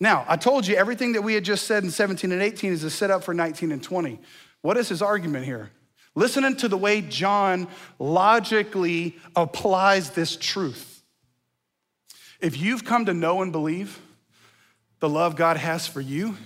Now, 0.00 0.24
I 0.26 0.36
told 0.36 0.66
you 0.66 0.74
everything 0.74 1.12
that 1.12 1.22
we 1.22 1.34
had 1.34 1.44
just 1.44 1.66
said 1.66 1.84
in 1.84 1.90
17 1.90 2.32
and 2.32 2.42
18 2.42 2.72
is 2.72 2.82
a 2.82 2.90
setup 2.90 3.24
for 3.24 3.34
19 3.34 3.72
and 3.72 3.82
20. 3.82 4.18
What 4.62 4.76
is 4.76 4.88
his 4.88 5.02
argument 5.02 5.44
here? 5.44 5.70
Listening 6.14 6.56
to 6.56 6.68
the 6.68 6.78
way 6.78 7.02
John 7.02 7.68
logically 7.98 9.16
applies 9.34 10.10
this 10.10 10.34
truth. 10.34 11.02
If 12.40 12.58
you've 12.58 12.84
come 12.84 13.04
to 13.06 13.14
know 13.14 13.42
and 13.42 13.52
believe 13.52 14.00
the 15.00 15.08
love 15.08 15.36
God 15.36 15.58
has 15.58 15.86
for 15.86 16.00
you, 16.00 16.36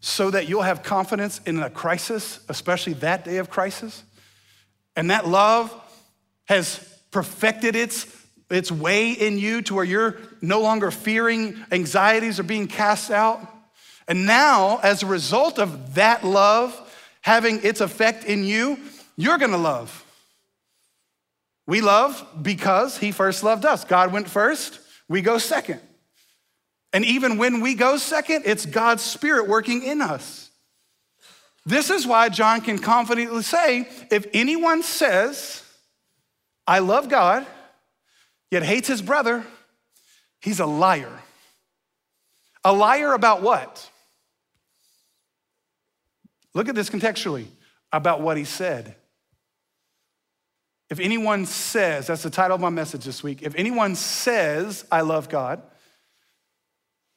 so 0.00 0.30
that 0.30 0.48
you'll 0.48 0.62
have 0.62 0.82
confidence 0.82 1.40
in 1.46 1.62
a 1.62 1.70
crisis, 1.70 2.40
especially 2.48 2.94
that 2.94 3.24
day 3.24 3.36
of 3.36 3.50
crisis, 3.50 4.02
and 4.96 5.10
that 5.10 5.28
love 5.28 5.74
has 6.46 6.78
perfected 7.10 7.76
its 7.76 8.06
its 8.50 8.72
way 8.72 9.12
in 9.12 9.38
you 9.38 9.62
to 9.62 9.74
where 9.74 9.84
you're 9.84 10.16
no 10.40 10.60
longer 10.60 10.90
fearing 10.90 11.56
anxieties 11.70 12.40
are 12.40 12.44
being 12.44 12.66
cast 12.66 13.10
out. 13.10 13.40
And 14.08 14.26
now, 14.26 14.80
as 14.82 15.04
a 15.04 15.06
result 15.06 15.60
of 15.60 15.94
that 15.94 16.24
love 16.24 16.76
having 17.20 17.62
its 17.62 17.80
effect 17.80 18.24
in 18.24 18.42
you, 18.42 18.76
you're 19.16 19.38
gonna 19.38 19.56
love. 19.56 20.04
We 21.66 21.80
love 21.80 22.26
because 22.42 22.98
He 22.98 23.12
first 23.12 23.44
loved 23.44 23.64
us. 23.64 23.84
God 23.84 24.12
went 24.12 24.28
first, 24.28 24.80
we 25.08 25.22
go 25.22 25.38
second. 25.38 25.80
And 26.92 27.04
even 27.04 27.38
when 27.38 27.60
we 27.60 27.74
go 27.74 27.96
second, 27.96 28.42
it's 28.46 28.66
God's 28.66 29.02
Spirit 29.02 29.48
working 29.48 29.82
in 29.82 30.00
us. 30.00 30.50
This 31.66 31.90
is 31.90 32.06
why 32.06 32.28
John 32.28 32.60
can 32.60 32.78
confidently 32.78 33.42
say 33.42 33.88
if 34.10 34.26
anyone 34.32 34.82
says, 34.82 35.62
I 36.66 36.80
love 36.80 37.08
God, 37.08 37.46
yet 38.50 38.62
hates 38.62 38.88
his 38.88 39.02
brother, 39.02 39.44
he's 40.40 40.60
a 40.60 40.66
liar. 40.66 41.20
A 42.64 42.72
liar 42.72 43.12
about 43.12 43.42
what? 43.42 43.88
Look 46.54 46.68
at 46.68 46.74
this 46.74 46.90
contextually 46.90 47.46
about 47.92 48.20
what 48.20 48.36
he 48.36 48.44
said. 48.44 48.96
If 50.88 50.98
anyone 50.98 51.46
says, 51.46 52.08
that's 52.08 52.24
the 52.24 52.30
title 52.30 52.56
of 52.56 52.60
my 52.60 52.70
message 52.70 53.04
this 53.04 53.22
week, 53.22 53.42
if 53.42 53.54
anyone 53.54 53.94
says, 53.94 54.84
I 54.90 55.02
love 55.02 55.28
God, 55.28 55.62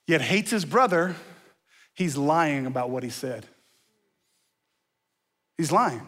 yet 0.08 0.22
hates 0.22 0.52
his 0.52 0.66
brother, 0.66 1.16
he's 1.94 2.18
lying 2.18 2.66
about 2.66 2.89
what 2.89 3.04
he 3.04 3.10
said. 3.10 3.46
He's 5.58 5.72
lying. 5.72 6.06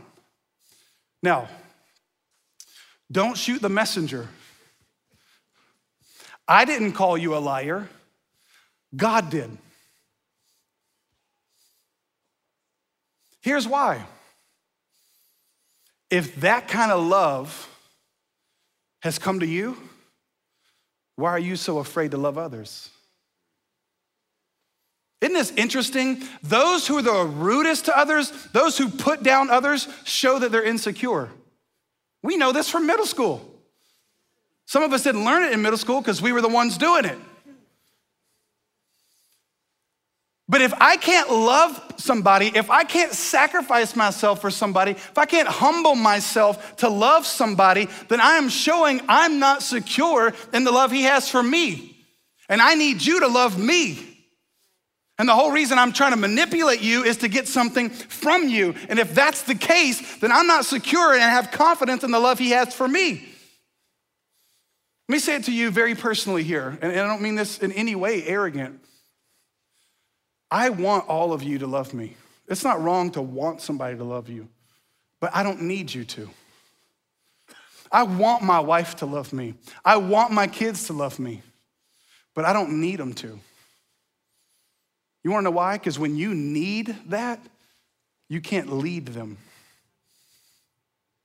Now, 1.21 1.47
don't 3.11 3.37
shoot 3.37 3.61
the 3.61 3.69
messenger. 3.69 4.27
I 6.47 6.65
didn't 6.65 6.93
call 6.93 7.17
you 7.17 7.35
a 7.35 7.39
liar, 7.39 7.89
God 8.95 9.29
did. 9.29 9.57
Here's 13.41 13.67
why. 13.67 14.05
If 16.09 16.41
that 16.41 16.67
kind 16.67 16.91
of 16.91 17.03
love 17.03 17.69
has 19.01 19.19
come 19.19 19.39
to 19.39 19.45
you, 19.45 19.77
why 21.15 21.31
are 21.31 21.39
you 21.39 21.55
so 21.55 21.77
afraid 21.77 22.11
to 22.11 22.17
love 22.17 22.37
others? 22.37 22.89
Isn't 25.21 25.33
this 25.33 25.51
interesting? 25.51 26.23
Those 26.43 26.87
who 26.87 26.97
are 26.97 27.01
the 27.01 27.23
rudest 27.23 27.85
to 27.85 27.97
others, 27.97 28.31
those 28.51 28.77
who 28.77 28.89
put 28.89 29.23
down 29.23 29.49
others, 29.49 29.87
show 30.03 30.39
that 30.39 30.51
they're 30.51 30.63
insecure. 30.63 31.29
We 32.21 32.37
know 32.37 32.51
this 32.51 32.69
from 32.69 32.85
middle 32.85 33.05
school. 33.05 33.49
Some 34.65 34.83
of 34.83 34.91
us 34.93 35.03
didn't 35.03 35.25
learn 35.25 35.43
it 35.43 35.53
in 35.53 35.61
middle 35.61 35.77
school 35.77 36.01
because 36.01 36.21
we 36.21 36.31
were 36.31 36.41
the 36.41 36.49
ones 36.49 36.77
doing 36.77 37.05
it. 37.05 37.17
But 40.47 40.61
if 40.61 40.73
I 40.79 40.97
can't 40.97 41.31
love 41.31 41.81
somebody, 41.97 42.51
if 42.53 42.69
I 42.69 42.83
can't 42.83 43.13
sacrifice 43.13 43.95
myself 43.95 44.41
for 44.41 44.51
somebody, 44.51 44.91
if 44.91 45.17
I 45.17 45.25
can't 45.25 45.47
humble 45.47 45.95
myself 45.95 46.75
to 46.77 46.89
love 46.89 47.25
somebody, 47.25 47.87
then 48.09 48.19
I 48.19 48.37
am 48.37 48.49
showing 48.49 49.01
I'm 49.07 49.39
not 49.39 49.63
secure 49.63 50.33
in 50.53 50.63
the 50.63 50.71
love 50.71 50.91
He 50.91 51.03
has 51.03 51.29
for 51.29 51.41
me. 51.41 51.97
And 52.47 52.61
I 52.61 52.75
need 52.75 53.03
you 53.03 53.21
to 53.21 53.27
love 53.27 53.57
me. 53.57 54.14
And 55.17 55.29
the 55.29 55.33
whole 55.33 55.51
reason 55.51 55.79
I'm 55.79 55.93
trying 55.93 56.11
to 56.11 56.17
manipulate 56.17 56.81
you 56.81 57.03
is 57.03 57.17
to 57.17 57.27
get 57.27 57.47
something 57.47 57.89
from 57.89 58.49
you. 58.49 58.75
And 58.89 58.99
if 58.99 59.15
that's 59.15 59.43
the 59.43 59.55
case, 59.55 60.17
then 60.17 60.31
I'm 60.31 60.47
not 60.47 60.65
secure 60.65 61.13
and 61.13 61.21
have 61.21 61.51
confidence 61.51 62.03
in 62.03 62.11
the 62.11 62.19
love 62.19 62.37
He 62.37 62.49
has 62.51 62.73
for 62.73 62.87
me. 62.87 63.25
Let 65.07 65.13
me 65.13 65.19
say 65.19 65.35
it 65.35 65.43
to 65.45 65.53
you 65.53 65.69
very 65.69 65.93
personally 65.93 66.43
here, 66.43 66.77
and 66.81 66.91
I 66.91 66.95
don't 67.07 67.21
mean 67.21 67.35
this 67.35 67.59
in 67.59 67.71
any 67.71 67.95
way 67.95 68.23
arrogant. 68.23 68.81
I 70.49 70.69
want 70.69 71.07
all 71.07 71.31
of 71.31 71.43
you 71.43 71.59
to 71.59 71.67
love 71.67 71.93
me. 71.93 72.15
It's 72.47 72.63
not 72.63 72.81
wrong 72.81 73.11
to 73.11 73.21
want 73.21 73.61
somebody 73.61 73.97
to 73.97 74.03
love 74.03 74.29
you, 74.29 74.47
but 75.19 75.35
I 75.35 75.43
don't 75.43 75.61
need 75.61 75.93
you 75.93 76.05
to. 76.05 76.29
I 77.91 78.03
want 78.03 78.43
my 78.43 78.59
wife 78.59 78.95
to 78.97 79.05
love 79.05 79.31
me. 79.31 79.53
I 79.83 79.97
want 79.97 80.31
my 80.31 80.47
kids 80.47 80.87
to 80.87 80.93
love 80.93 81.19
me, 81.19 81.43
but 82.33 82.43
I 82.43 82.51
don't 82.51 82.81
need 82.81 82.97
them 82.97 83.13
to. 83.13 83.39
You 85.25 85.31
wanna 85.31 85.45
know 85.45 85.51
why? 85.51 85.79
Because 85.79 85.97
when 85.97 86.15
you 86.15 86.35
need 86.35 86.95
that, 87.07 87.39
you 88.29 88.39
can't 88.39 88.71
lead 88.71 89.07
them. 89.07 89.37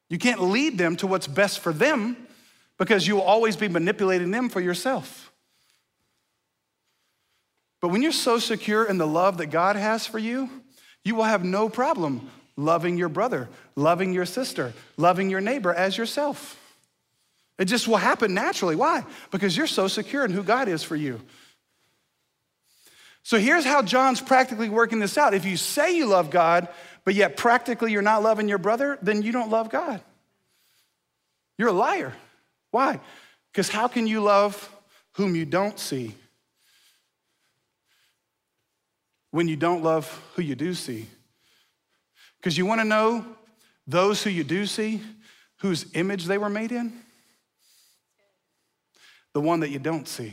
You 0.08 0.16
can't 0.16 0.40
lead 0.40 0.78
them 0.78 0.96
to 0.96 1.06
what's 1.06 1.26
best 1.26 1.60
for 1.60 1.70
them 1.70 2.16
because 2.78 3.06
you 3.06 3.16
will 3.16 3.22
always 3.22 3.56
be 3.56 3.68
manipulating 3.68 4.30
them 4.30 4.48
for 4.48 4.58
yourself. 4.58 5.30
But 7.82 7.88
when 7.88 8.00
you're 8.00 8.10
so 8.10 8.38
secure 8.38 8.86
in 8.86 8.96
the 8.96 9.06
love 9.06 9.36
that 9.36 9.48
God 9.48 9.76
has 9.76 10.06
for 10.06 10.18
you, 10.18 10.48
you 11.04 11.14
will 11.14 11.24
have 11.24 11.44
no 11.44 11.68
problem 11.68 12.30
loving 12.56 12.96
your 12.96 13.10
brother, 13.10 13.50
loving 13.76 14.14
your 14.14 14.24
sister, 14.24 14.72
loving 14.96 15.28
your 15.28 15.42
neighbor 15.42 15.74
as 15.74 15.98
yourself. 15.98 16.58
It 17.58 17.66
just 17.66 17.86
will 17.86 17.98
happen 17.98 18.32
naturally. 18.32 18.76
Why? 18.76 19.04
Because 19.30 19.58
you're 19.58 19.66
so 19.66 19.88
secure 19.88 20.24
in 20.24 20.30
who 20.30 20.42
God 20.42 20.68
is 20.68 20.82
for 20.82 20.96
you. 20.96 21.20
So 23.22 23.38
here's 23.38 23.64
how 23.64 23.82
John's 23.82 24.20
practically 24.20 24.68
working 24.68 24.98
this 24.98 25.18
out. 25.18 25.34
If 25.34 25.44
you 25.44 25.56
say 25.56 25.96
you 25.96 26.06
love 26.06 26.30
God, 26.30 26.68
but 27.04 27.14
yet 27.14 27.36
practically 27.36 27.92
you're 27.92 28.02
not 28.02 28.22
loving 28.22 28.48
your 28.48 28.58
brother, 28.58 28.98
then 29.02 29.22
you 29.22 29.32
don't 29.32 29.50
love 29.50 29.70
God. 29.70 30.00
You're 31.58 31.68
a 31.68 31.72
liar. 31.72 32.14
Why? 32.70 33.00
Because 33.52 33.68
how 33.68 33.88
can 33.88 34.06
you 34.06 34.22
love 34.22 34.74
whom 35.12 35.34
you 35.34 35.44
don't 35.44 35.78
see 35.78 36.14
when 39.30 39.48
you 39.48 39.56
don't 39.56 39.82
love 39.82 40.06
who 40.34 40.42
you 40.42 40.54
do 40.54 40.72
see? 40.74 41.06
Because 42.38 42.56
you 42.56 42.64
want 42.64 42.80
to 42.80 42.86
know 42.86 43.24
those 43.86 44.22
who 44.22 44.30
you 44.30 44.44
do 44.44 44.64
see, 44.66 45.02
whose 45.58 45.84
image 45.94 46.24
they 46.24 46.38
were 46.38 46.48
made 46.48 46.72
in? 46.72 46.92
The 49.34 49.40
one 49.40 49.60
that 49.60 49.68
you 49.68 49.78
don't 49.78 50.08
see. 50.08 50.32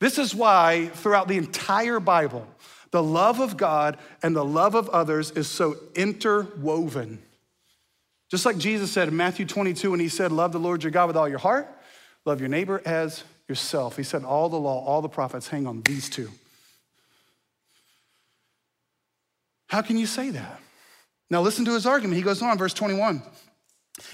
This 0.00 0.18
is 0.18 0.34
why, 0.34 0.90
throughout 0.94 1.28
the 1.28 1.36
entire 1.36 2.00
Bible, 2.00 2.46
the 2.90 3.02
love 3.02 3.38
of 3.38 3.56
God 3.56 3.98
and 4.22 4.34
the 4.34 4.44
love 4.44 4.74
of 4.74 4.88
others 4.88 5.30
is 5.30 5.46
so 5.46 5.76
interwoven. 5.94 7.22
Just 8.30 8.46
like 8.46 8.58
Jesus 8.58 8.90
said 8.90 9.08
in 9.08 9.16
Matthew 9.16 9.44
22 9.44 9.90
when 9.90 10.00
he 10.00 10.08
said, 10.08 10.32
Love 10.32 10.52
the 10.52 10.58
Lord 10.58 10.82
your 10.82 10.90
God 10.90 11.06
with 11.06 11.16
all 11.16 11.28
your 11.28 11.38
heart, 11.38 11.68
love 12.24 12.40
your 12.40 12.48
neighbor 12.48 12.80
as 12.84 13.24
yourself. 13.48 13.96
He 13.96 14.02
said, 14.02 14.24
All 14.24 14.48
the 14.48 14.58
law, 14.58 14.84
all 14.84 15.02
the 15.02 15.08
prophets 15.08 15.48
hang 15.48 15.66
on 15.66 15.82
these 15.82 16.08
two. 16.08 16.30
How 19.68 19.82
can 19.82 19.98
you 19.98 20.06
say 20.06 20.30
that? 20.30 20.60
Now, 21.28 21.42
listen 21.42 21.64
to 21.66 21.74
his 21.74 21.86
argument. 21.86 22.16
He 22.16 22.22
goes 22.22 22.42
on, 22.42 22.58
verse 22.58 22.74
21. 22.74 23.22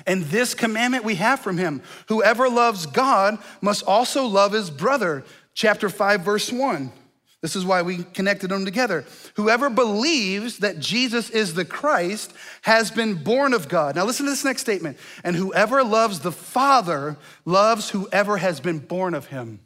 And 0.06 0.24
this 0.24 0.54
commandment 0.54 1.04
we 1.04 1.14
have 1.14 1.40
from 1.40 1.56
him 1.56 1.82
whoever 2.08 2.48
loves 2.48 2.86
God 2.86 3.38
must 3.62 3.84
also 3.84 4.26
love 4.26 4.52
his 4.52 4.70
brother. 4.70 5.24
Chapter 5.56 5.88
5, 5.88 6.20
verse 6.20 6.52
1. 6.52 6.92
This 7.40 7.56
is 7.56 7.64
why 7.64 7.80
we 7.80 8.04
connected 8.12 8.50
them 8.50 8.66
together. 8.66 9.06
Whoever 9.36 9.70
believes 9.70 10.58
that 10.58 10.78
Jesus 10.78 11.30
is 11.30 11.54
the 11.54 11.64
Christ 11.64 12.34
has 12.62 12.90
been 12.90 13.14
born 13.24 13.54
of 13.54 13.66
God. 13.66 13.96
Now, 13.96 14.04
listen 14.04 14.26
to 14.26 14.30
this 14.32 14.44
next 14.44 14.60
statement. 14.60 14.98
And 15.24 15.34
whoever 15.34 15.82
loves 15.82 16.20
the 16.20 16.30
Father 16.30 17.16
loves 17.46 17.88
whoever 17.88 18.36
has 18.36 18.60
been 18.60 18.80
born 18.80 19.14
of 19.14 19.26
him. 19.28 19.60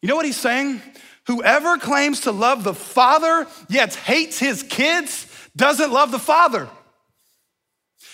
You 0.00 0.08
know 0.08 0.16
what 0.16 0.24
he's 0.24 0.40
saying? 0.40 0.80
Whoever 1.26 1.76
claims 1.76 2.20
to 2.20 2.32
love 2.32 2.64
the 2.64 2.74
Father 2.74 3.46
yet 3.68 3.94
hates 3.94 4.38
his 4.38 4.62
kids 4.62 5.26
doesn't 5.54 5.92
love 5.92 6.10
the 6.10 6.18
Father. 6.18 6.70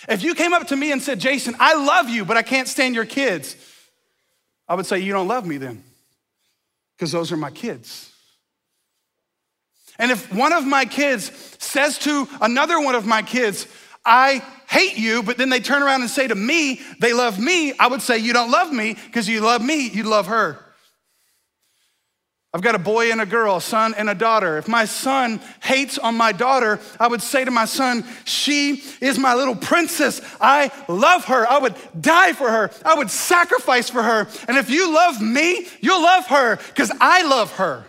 If 0.09 0.21
you 0.21 0.35
came 0.35 0.51
up 0.51 0.67
to 0.67 0.75
me 0.75 0.91
and 0.91 1.01
said, 1.01 1.19
Jason, 1.19 1.55
I 1.59 1.75
love 1.75 2.09
you, 2.09 2.25
but 2.25 2.35
I 2.35 2.41
can't 2.41 2.67
stand 2.67 2.95
your 2.95 3.05
kids, 3.05 3.55
I 4.67 4.75
would 4.75 4.85
say, 4.85 4.99
You 4.99 5.13
don't 5.13 5.27
love 5.27 5.45
me 5.45 5.57
then, 5.57 5.83
because 7.01 7.11
those 7.11 7.31
are 7.31 7.37
my 7.37 7.49
kids. 7.49 8.11
And 9.97 10.11
if 10.11 10.31
one 10.31 10.53
of 10.53 10.67
my 10.67 10.85
kids 10.85 11.31
says 11.57 11.97
to 11.99 12.27
another 12.39 12.79
one 12.79 12.93
of 12.93 13.07
my 13.07 13.23
kids, 13.23 13.65
I 14.05 14.45
hate 14.69 14.99
you, 14.99 15.23
but 15.23 15.35
then 15.35 15.49
they 15.49 15.61
turn 15.61 15.81
around 15.81 16.01
and 16.01 16.11
say 16.11 16.27
to 16.27 16.35
me, 16.35 16.79
they 16.99 17.13
love 17.13 17.39
me, 17.39 17.73
I 17.79 17.87
would 17.87 18.03
say, 18.03 18.19
You 18.19 18.33
don't 18.33 18.51
love 18.51 18.71
me 18.71 18.93
because 19.07 19.27
you 19.27 19.41
love 19.41 19.65
me, 19.65 19.89
you 19.89 20.03
love 20.03 20.27
her. 20.27 20.63
I've 22.53 22.61
got 22.61 22.75
a 22.75 22.79
boy 22.79 23.11
and 23.11 23.21
a 23.21 23.25
girl, 23.25 23.57
a 23.57 23.61
son 23.61 23.93
and 23.97 24.09
a 24.09 24.15
daughter. 24.15 24.57
If 24.57 24.67
my 24.67 24.83
son 24.83 25.39
hates 25.63 25.97
on 25.97 26.15
my 26.15 26.33
daughter, 26.33 26.81
I 26.99 27.07
would 27.07 27.21
say 27.21 27.45
to 27.45 27.51
my 27.51 27.63
son, 27.63 28.03
She 28.25 28.83
is 28.99 29.17
my 29.17 29.35
little 29.35 29.55
princess. 29.55 30.19
I 30.41 30.69
love 30.89 31.25
her. 31.25 31.49
I 31.49 31.59
would 31.59 31.75
die 31.99 32.33
for 32.33 32.49
her. 32.49 32.71
I 32.83 32.95
would 32.95 33.09
sacrifice 33.09 33.89
for 33.89 34.03
her. 34.03 34.27
And 34.49 34.57
if 34.57 34.69
you 34.69 34.93
love 34.93 35.21
me, 35.21 35.65
you'll 35.79 36.01
love 36.01 36.27
her 36.27 36.57
because 36.57 36.91
I 36.99 37.23
love 37.23 37.53
her. 37.53 37.85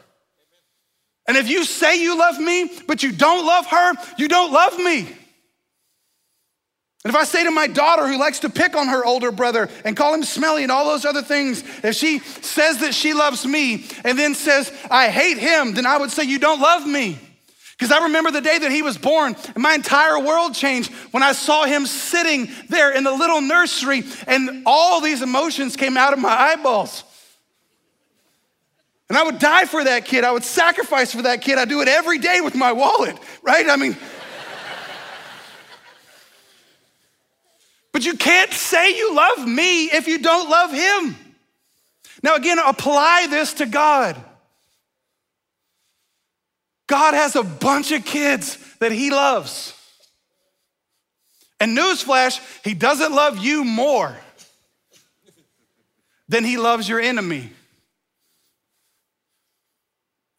And 1.27 1.37
if 1.37 1.49
you 1.49 1.65
say 1.65 2.01
you 2.01 2.17
love 2.17 2.39
me, 2.39 2.71
but 2.87 3.03
you 3.03 3.11
don't 3.11 3.45
love 3.45 3.67
her, 3.67 3.95
you 4.17 4.29
don't 4.29 4.53
love 4.53 4.79
me. 4.79 5.09
And 7.05 7.13
if 7.13 7.17
I 7.17 7.25
say 7.25 7.43
to 7.43 7.51
my 7.51 7.67
daughter 7.67 8.07
who 8.07 8.17
likes 8.17 8.41
to 8.41 8.51
pick 8.51 8.77
on 8.77 8.87
her 8.89 9.05
older 9.05 9.33
brother 9.33 9.69
and 9.85 9.97
call 9.97 10.15
him 10.15 10.23
smelly 10.23 10.63
and 10.63 10.71
all 10.71 10.85
those 10.85 11.05
other 11.05 11.23
things, 11.23 11.65
if 11.83 11.97
she 11.97 12.21
says 12.21 12.79
that 12.79 12.95
she 12.95 13.13
loves 13.13 13.45
me 13.45 13.87
and 14.05 14.17
then 14.17 14.35
says, 14.35 14.73
I 14.89 15.09
hate 15.09 15.39
him, 15.39 15.75
then 15.75 15.85
I 15.85 15.99
would 15.99 16.13
say, 16.13 16.23
You 16.23 16.39
don't 16.39 16.61
love 16.61 16.87
me. 16.87 17.19
Because 17.77 17.91
I 17.91 18.05
remember 18.05 18.31
the 18.31 18.41
day 18.41 18.59
that 18.59 18.71
he 18.71 18.83
was 18.83 18.97
born, 18.97 19.35
and 19.55 19.63
my 19.63 19.75
entire 19.75 20.21
world 20.21 20.55
changed 20.55 20.93
when 21.11 21.25
I 21.25 21.33
saw 21.33 21.65
him 21.65 21.85
sitting 21.87 22.49
there 22.69 22.93
in 22.93 23.03
the 23.03 23.11
little 23.11 23.41
nursery, 23.41 24.05
and 24.29 24.63
all 24.67 25.01
these 25.01 25.21
emotions 25.21 25.75
came 25.75 25.97
out 25.97 26.13
of 26.13 26.21
my 26.21 26.29
eyeballs. 26.29 27.03
And 29.09 29.19
I 29.19 29.25
would 29.25 29.41
die 29.41 29.65
for 29.65 29.83
that 29.83 30.05
kid. 30.05 30.23
I 30.23 30.31
would 30.31 30.45
sacrifice 30.45 31.13
for 31.13 31.23
that 31.23 31.43
kid. 31.43 31.59
I 31.59 31.65
do 31.65 31.81
it 31.81 31.89
every 31.89 32.19
day 32.19 32.41
with 32.41 32.55
my 32.55 32.71
wallet, 32.71 33.17
right? 33.43 33.69
I 33.69 33.75
mean, 33.75 33.97
But 37.93 38.05
you 38.05 38.17
can't 38.17 38.53
say 38.53 38.97
you 38.97 39.15
love 39.15 39.47
me 39.47 39.87
if 39.87 40.09
you 40.09 40.19
don't 40.19 40.49
love 40.49 40.73
him. 40.73 41.17
Now, 42.23 42.37
again, 42.37 42.59
apply 42.59 43.27
this 43.29 43.55
to 43.55 43.67
God. 43.67 44.17
God 46.87 47.15
has 47.15 47.37
a 47.37 47.43
bunch 47.43 47.93
of 47.93 48.05
kids 48.05 48.59
that 48.79 48.93
he 48.93 49.11
loves. 49.11 49.75
And 51.61 51.77
newsflash, 51.77 52.41
he 52.65 52.75
doesn't 52.75 53.13
love 53.13 53.39
you 53.39 53.65
more 53.65 54.17
than 56.29 56.45
he 56.45 56.57
loves 56.57 56.89
your 56.89 57.01
enemy. 57.01 57.51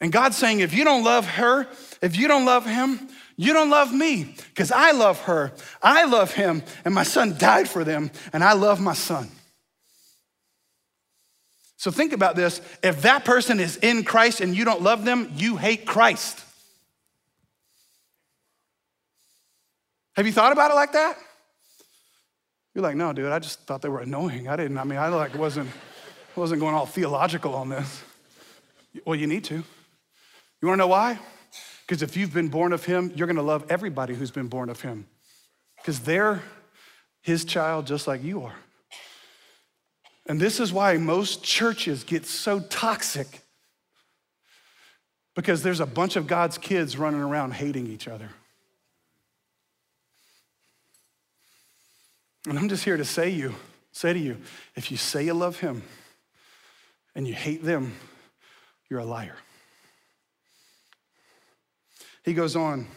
And 0.01 0.11
God's 0.11 0.35
saying, 0.35 0.59
if 0.59 0.73
you 0.73 0.83
don't 0.83 1.03
love 1.03 1.25
her, 1.25 1.67
if 2.01 2.17
you 2.17 2.27
don't 2.27 2.45
love 2.45 2.65
him, 2.65 3.07
you 3.35 3.53
don't 3.53 3.69
love 3.69 3.93
me 3.93 4.35
because 4.49 4.71
I 4.71 4.91
love 4.91 5.21
her. 5.21 5.51
I 5.81 6.05
love 6.05 6.33
him, 6.33 6.63
and 6.85 6.93
my 6.93 7.03
son 7.03 7.35
died 7.37 7.69
for 7.69 7.83
them, 7.83 8.11
and 8.31 8.43
I 8.43 8.53
love 8.53 8.79
my 8.79 8.93
son. 8.93 9.29
So 11.77 11.91
think 11.91 12.13
about 12.13 12.37
this. 12.37 12.61
If 12.81 13.01
that 13.01 13.25
person 13.25 13.59
is 13.59 13.75
in 13.77 14.05
Christ 14.05 14.39
and 14.39 14.55
you 14.55 14.63
don't 14.63 14.81
love 14.81 15.03
them, 15.03 15.33
you 15.35 15.57
hate 15.57 15.85
Christ. 15.85 16.41
Have 20.15 20.25
you 20.25 20.31
thought 20.31 20.53
about 20.53 20.71
it 20.71 20.75
like 20.75 20.93
that? 20.93 21.17
You're 22.73 22.83
like, 22.83 22.95
no, 22.95 23.11
dude, 23.13 23.31
I 23.31 23.39
just 23.39 23.59
thought 23.61 23.81
they 23.81 23.89
were 23.89 23.99
annoying. 23.99 24.47
I 24.47 24.55
didn't, 24.55 24.77
I 24.77 24.83
mean, 24.83 24.97
I 24.97 25.09
like 25.09 25.35
wasn't, 25.35 25.69
wasn't 26.35 26.61
going 26.61 26.73
all 26.73 26.85
theological 26.85 27.53
on 27.53 27.69
this. 27.69 28.03
Well, 29.05 29.15
you 29.15 29.27
need 29.27 29.43
to. 29.45 29.55
You 29.55 30.67
wanna 30.67 30.77
know 30.77 30.87
why? 30.87 31.19
Because 31.93 32.01
if 32.01 32.17
you've 32.17 32.33
been 32.33 32.47
born 32.47 32.73
of 32.73 32.83
him, 32.85 33.11
you're 33.13 33.27
gonna 33.27 33.43
love 33.43 33.65
everybody 33.69 34.15
who's 34.15 34.31
been 34.31 34.47
born 34.47 34.71
of 34.71 34.81
him. 34.81 35.05
Because 35.77 35.99
they're 35.99 36.41
his 37.21 37.45
child 37.45 37.85
just 37.85 38.07
like 38.07 38.23
you 38.23 38.41
are. 38.41 38.55
And 40.25 40.41
this 40.41 40.59
is 40.59 40.73
why 40.73 40.97
most 40.97 41.43
churches 41.43 42.03
get 42.03 42.25
so 42.25 42.61
toxic. 42.61 43.41
Because 45.35 45.61
there's 45.61 45.81
a 45.81 45.85
bunch 45.85 46.15
of 46.15 46.25
God's 46.25 46.57
kids 46.57 46.97
running 46.97 47.21
around 47.21 47.53
hating 47.53 47.85
each 47.85 48.07
other. 48.07 48.29
And 52.49 52.57
I'm 52.57 52.69
just 52.69 52.83
here 52.83 52.97
to 52.97 53.05
say 53.05 53.29
you, 53.29 53.53
say 53.91 54.13
to 54.13 54.19
you, 54.19 54.37
if 54.75 54.89
you 54.89 54.97
say 54.97 55.25
you 55.25 55.35
love 55.35 55.59
him 55.59 55.83
and 57.13 57.27
you 57.27 57.35
hate 57.35 57.63
them, 57.63 57.93
you're 58.89 59.01
a 59.01 59.05
liar. 59.05 59.35
He 62.23 62.33
goes 62.33 62.55
on, 62.55 62.87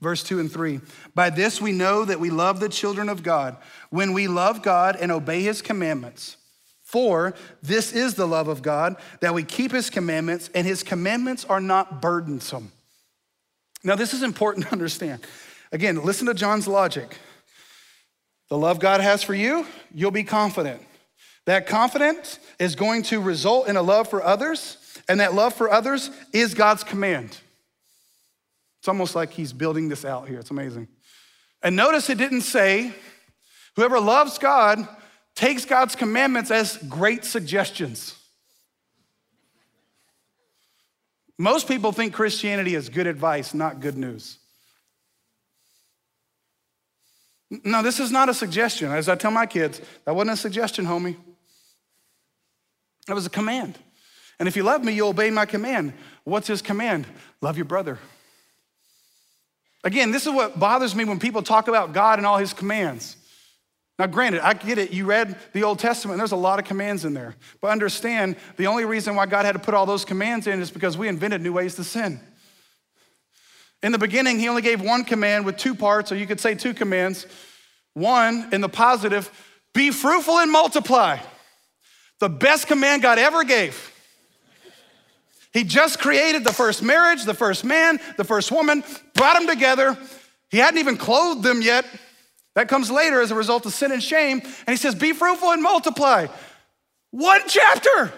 verse 0.00 0.22
2 0.22 0.40
and 0.40 0.52
3. 0.52 0.80
By 1.14 1.30
this 1.30 1.60
we 1.60 1.72
know 1.72 2.04
that 2.04 2.20
we 2.20 2.30
love 2.30 2.60
the 2.60 2.68
children 2.68 3.08
of 3.08 3.22
God, 3.22 3.56
when 3.90 4.12
we 4.12 4.28
love 4.28 4.62
God 4.62 4.96
and 4.96 5.12
obey 5.12 5.42
his 5.42 5.62
commandments. 5.62 6.36
For 6.82 7.34
this 7.62 7.92
is 7.92 8.14
the 8.14 8.26
love 8.26 8.46
of 8.46 8.62
God, 8.62 8.96
that 9.20 9.34
we 9.34 9.42
keep 9.42 9.72
his 9.72 9.90
commandments, 9.90 10.50
and 10.54 10.66
his 10.66 10.82
commandments 10.82 11.44
are 11.44 11.60
not 11.60 12.00
burdensome. 12.02 12.72
Now, 13.82 13.96
this 13.96 14.14
is 14.14 14.22
important 14.22 14.66
to 14.66 14.72
understand. 14.72 15.26
Again, 15.72 16.04
listen 16.04 16.26
to 16.26 16.34
John's 16.34 16.68
logic. 16.68 17.18
The 18.48 18.58
love 18.58 18.78
God 18.78 19.00
has 19.00 19.22
for 19.22 19.34
you, 19.34 19.66
you'll 19.92 20.10
be 20.10 20.24
confident. 20.24 20.82
That 21.46 21.66
confidence 21.66 22.38
is 22.58 22.76
going 22.76 23.02
to 23.04 23.20
result 23.20 23.68
in 23.68 23.76
a 23.76 23.82
love 23.82 24.08
for 24.08 24.22
others, 24.22 24.78
and 25.08 25.20
that 25.20 25.34
love 25.34 25.54
for 25.54 25.70
others 25.70 26.10
is 26.32 26.54
God's 26.54 26.84
command. 26.84 27.38
It's 28.84 28.88
almost 28.90 29.14
like 29.14 29.30
he's 29.30 29.54
building 29.54 29.88
this 29.88 30.04
out 30.04 30.28
here. 30.28 30.38
It's 30.38 30.50
amazing. 30.50 30.88
And 31.62 31.74
notice 31.74 32.10
it 32.10 32.18
didn't 32.18 32.42
say, 32.42 32.92
whoever 33.76 33.98
loves 33.98 34.36
God 34.36 34.86
takes 35.34 35.64
God's 35.64 35.96
commandments 35.96 36.50
as 36.50 36.76
great 36.76 37.24
suggestions. 37.24 38.14
Most 41.38 41.66
people 41.66 41.92
think 41.92 42.12
Christianity 42.12 42.74
is 42.74 42.90
good 42.90 43.06
advice, 43.06 43.54
not 43.54 43.80
good 43.80 43.96
news. 43.96 44.36
No, 47.64 47.82
this 47.82 47.98
is 47.98 48.12
not 48.12 48.28
a 48.28 48.34
suggestion. 48.34 48.92
As 48.92 49.08
I 49.08 49.14
tell 49.14 49.30
my 49.30 49.46
kids, 49.46 49.80
that 50.04 50.14
wasn't 50.14 50.34
a 50.34 50.36
suggestion, 50.36 50.84
homie. 50.84 51.16
That 53.06 53.14
was 53.14 53.24
a 53.24 53.30
command. 53.30 53.78
And 54.38 54.46
if 54.46 54.56
you 54.56 54.62
love 54.62 54.84
me, 54.84 54.92
you'll 54.92 55.08
obey 55.08 55.30
my 55.30 55.46
command. 55.46 55.94
What's 56.24 56.48
his 56.48 56.60
command? 56.60 57.06
Love 57.40 57.56
your 57.56 57.64
brother. 57.64 57.98
Again, 59.84 60.10
this 60.10 60.26
is 60.26 60.32
what 60.32 60.58
bothers 60.58 60.94
me 60.94 61.04
when 61.04 61.20
people 61.20 61.42
talk 61.42 61.68
about 61.68 61.92
God 61.92 62.18
and 62.18 62.26
all 62.26 62.38
his 62.38 62.54
commands. 62.54 63.16
Now, 63.98 64.06
granted, 64.06 64.40
I 64.40 64.54
get 64.54 64.78
it. 64.78 64.92
You 64.92 65.04
read 65.04 65.38
the 65.52 65.62
Old 65.62 65.78
Testament, 65.78 66.18
there's 66.18 66.32
a 66.32 66.36
lot 66.36 66.58
of 66.58 66.64
commands 66.64 67.04
in 67.04 67.14
there. 67.14 67.36
But 67.60 67.70
understand, 67.70 68.36
the 68.56 68.66
only 68.66 68.84
reason 68.84 69.14
why 69.14 69.26
God 69.26 69.44
had 69.44 69.52
to 69.52 69.60
put 69.60 69.74
all 69.74 69.86
those 69.86 70.04
commands 70.04 70.46
in 70.46 70.60
is 70.60 70.70
because 70.70 70.98
we 70.98 71.06
invented 71.06 71.42
new 71.42 71.52
ways 71.52 71.76
to 71.76 71.84
sin. 71.84 72.18
In 73.82 73.92
the 73.92 73.98
beginning, 73.98 74.40
he 74.40 74.48
only 74.48 74.62
gave 74.62 74.80
one 74.80 75.04
command 75.04 75.44
with 75.44 75.58
two 75.58 75.74
parts, 75.74 76.10
or 76.10 76.16
you 76.16 76.26
could 76.26 76.40
say 76.40 76.54
two 76.54 76.74
commands. 76.74 77.26
One, 77.92 78.48
in 78.52 78.62
the 78.62 78.68
positive, 78.68 79.30
be 79.74 79.90
fruitful 79.90 80.38
and 80.38 80.50
multiply. 80.50 81.18
The 82.18 82.30
best 82.30 82.66
command 82.66 83.02
God 83.02 83.18
ever 83.18 83.44
gave. 83.44 83.93
He 85.54 85.62
just 85.62 86.00
created 86.00 86.42
the 86.42 86.52
first 86.52 86.82
marriage, 86.82 87.24
the 87.24 87.32
first 87.32 87.64
man, 87.64 88.00
the 88.16 88.24
first 88.24 88.50
woman, 88.50 88.82
brought 89.14 89.38
them 89.38 89.46
together. 89.46 89.96
He 90.50 90.58
hadn't 90.58 90.80
even 90.80 90.96
clothed 90.96 91.44
them 91.44 91.62
yet. 91.62 91.86
That 92.56 92.68
comes 92.68 92.90
later 92.90 93.20
as 93.20 93.30
a 93.30 93.36
result 93.36 93.64
of 93.64 93.72
sin 93.72 93.92
and 93.92 94.02
shame. 94.02 94.40
And 94.40 94.68
he 94.68 94.76
says, 94.76 94.96
Be 94.96 95.12
fruitful 95.12 95.52
and 95.52 95.62
multiply. 95.62 96.26
One 97.12 97.40
chapter. 97.46 98.12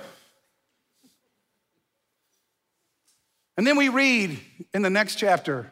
And 3.58 3.66
then 3.66 3.76
we 3.76 3.90
read 3.90 4.38
in 4.72 4.80
the 4.80 4.90
next 4.90 5.16
chapter, 5.16 5.70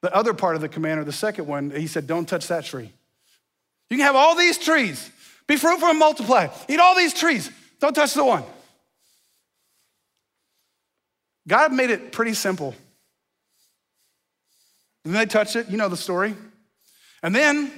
the 0.00 0.14
other 0.14 0.32
part 0.32 0.54
of 0.54 0.62
the 0.62 0.68
command, 0.68 0.98
or 0.98 1.04
the 1.04 1.12
second 1.12 1.46
one, 1.46 1.70
he 1.70 1.86
said, 1.86 2.06
Don't 2.06 2.26
touch 2.26 2.48
that 2.48 2.64
tree. 2.64 2.90
You 3.90 3.98
can 3.98 4.06
have 4.06 4.16
all 4.16 4.34
these 4.34 4.56
trees, 4.56 5.10
be 5.46 5.56
fruitful 5.56 5.88
and 5.88 5.98
multiply. 5.98 6.48
Eat 6.68 6.80
all 6.80 6.96
these 6.96 7.12
trees, 7.12 7.50
don't 7.80 7.94
touch 7.94 8.14
the 8.14 8.24
one. 8.24 8.44
God 11.46 11.72
made 11.72 11.90
it 11.90 12.12
pretty 12.12 12.34
simple. 12.34 12.74
And 15.04 15.12
then 15.12 15.20
they 15.20 15.26
touch 15.26 15.56
it, 15.56 15.68
you 15.68 15.76
know 15.76 15.88
the 15.88 15.96
story. 15.96 16.34
And 17.22 17.34
then 17.34 17.70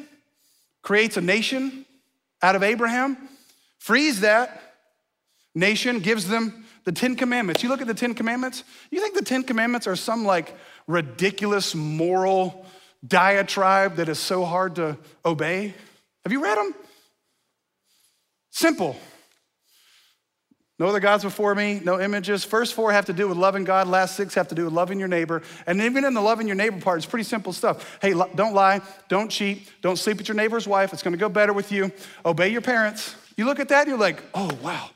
creates 0.83 1.16
a 1.16 1.20
nation 1.20 1.87
out 2.42 2.57
of 2.57 2.62
Abraham, 2.62 3.16
frees 3.79 4.20
that 4.20 4.61
nation, 5.55 6.00
gives 6.00 6.29
them 6.29 6.64
the 6.85 6.92
Ten 6.92 7.16
Commandments. 7.16 7.62
You 7.62 7.70
look 7.70 7.81
at 7.81 7.87
the 7.87 7.94
Ten 7.94 8.14
Commandments, 8.14 8.64
you 8.90 9.00
think 9.00 9.14
the 9.14 9.24
Ten 9.24 9.42
Commandments 9.42 9.87
are 9.87 9.96
some 9.96 10.24
like 10.24 10.55
ridiculous 10.87 11.74
moral 11.74 12.66
diatribe 13.07 13.96
that 13.96 14.09
is 14.09 14.18
so 14.18 14.44
hard 14.44 14.77
to 14.77 14.98
obey? 15.24 15.74
Have 16.24 16.33
you 16.33 16.42
read 16.42 16.59
them? 16.59 16.74
Simple. 18.50 18.96
No 20.78 20.87
other 20.87 20.98
gods 20.98 21.22
before 21.22 21.54
me, 21.54 21.80
no 21.84 22.00
images. 22.00 22.42
First 22.44 22.74
four 22.74 22.90
have 22.90 23.04
to 23.06 23.12
do 23.12 23.28
with 23.28 23.37
loving 23.37 23.62
God, 23.62 23.87
last 23.87 24.16
six 24.16 24.34
have 24.34 24.48
to 24.48 24.56
do 24.56 24.64
with 24.64 24.72
loving 24.72 24.98
your 24.98 25.06
neighbor. 25.06 25.42
And 25.68 25.80
even 25.80 26.04
in 26.04 26.14
the 26.14 26.20
loving 26.20 26.48
your 26.48 26.56
neighbor 26.56 26.80
part, 26.80 26.98
it's 26.98 27.06
pretty 27.06 27.24
simple 27.24 27.52
stuff. 27.52 27.98
Hey, 28.02 28.12
don't 28.12 28.54
lie, 28.54 28.80
don't 29.08 29.30
cheat, 29.30 29.70
don't 29.82 29.96
sleep 29.96 30.16
with 30.16 30.26
your 30.26 30.34
neighbor's 30.34 30.66
wife, 30.66 30.92
it's 30.92 31.02
gonna 31.02 31.16
go 31.16 31.28
better 31.28 31.52
with 31.52 31.70
you. 31.70 31.92
Obey 32.26 32.48
your 32.48 32.60
parents. 32.60 33.14
You 33.37 33.44
look 33.44 33.60
at 33.60 33.68
that, 33.68 33.87
you're 33.87 33.98
like, 33.98 34.20
oh, 34.34 34.50
wow. 34.62 34.90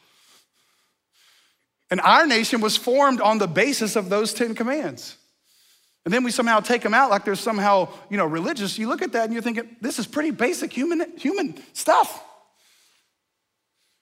And 1.90 2.00
our 2.00 2.26
nation 2.26 2.60
was 2.60 2.76
formed 2.76 3.20
on 3.20 3.38
the 3.38 3.48
basis 3.48 3.96
of 3.96 4.08
those 4.08 4.34
10 4.34 4.54
commands. 4.54 5.16
And 6.04 6.12
then 6.12 6.24
we 6.24 6.30
somehow 6.30 6.60
take 6.60 6.82
them 6.82 6.94
out 6.94 7.10
like 7.10 7.24
they're 7.24 7.34
somehow, 7.34 7.88
you 8.10 8.16
know, 8.16 8.26
religious. 8.26 8.78
You 8.78 8.88
look 8.88 9.02
at 9.02 9.12
that 9.12 9.24
and 9.24 9.32
you're 9.32 9.42
thinking, 9.42 9.76
this 9.80 9.98
is 9.98 10.06
pretty 10.06 10.30
basic 10.30 10.72
human, 10.72 11.16
human 11.16 11.62
stuff. 11.72 12.24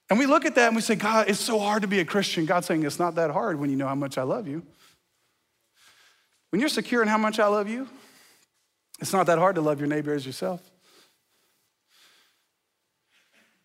And 0.09 0.19
we 0.19 0.27
look 0.27 0.45
at 0.45 0.55
that 0.55 0.69
and 0.69 0.77
we 0.77 0.83
say, 0.83 0.95
God, 0.95 1.29
it's 1.29 1.41
so 1.41 1.59
hard 1.59 1.83
to 1.83 1.89
be 1.89 1.99
a 1.99 2.05
Christian. 2.05 2.47
God's 2.47 2.67
saying, 2.67 2.85
it's 2.85 2.99
not 2.99 3.17
that 3.17 3.31
hard 3.31 3.59
when 3.59 3.71
you 3.71 3.77
know 3.77 3.89
how 3.89 3.95
much 3.95 4.19
I 4.19 4.23
love 4.23 4.47
you. 4.47 4.63
When 6.51 6.61
you're 6.61 6.69
secure 6.69 7.03
in 7.03 7.09
how 7.09 7.19
much 7.19 7.41
I 7.41 7.49
love 7.49 7.69
you, 7.69 7.89
it's 9.01 9.13
not 9.13 9.27
that 9.27 9.39
hard 9.39 9.57
to 9.57 9.61
love 9.61 9.81
your 9.81 9.89
neighbor 9.89 10.15
as 10.15 10.25
yourself. 10.25 10.63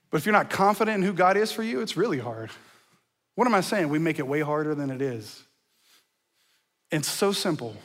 But 0.10 0.18
if 0.18 0.26
you're 0.26 0.34
not 0.34 0.50
confident 0.50 0.98
in 0.98 1.04
who 1.04 1.14
God 1.14 1.38
is 1.38 1.52
for 1.52 1.64
you, 1.64 1.80
it's 1.82 1.96
really 1.96 2.20
hard. 2.20 2.50
What 3.36 3.48
am 3.48 3.56
I 3.56 3.62
saying? 3.62 3.90
We 3.90 4.00
make 4.00 4.20
it 4.20 4.28
way 4.28 4.42
harder 4.42 4.76
than 4.76 4.90
it 4.90 5.02
is. 5.02 5.44
It's 6.92 7.08
so 7.08 7.32
simple. 7.32 7.76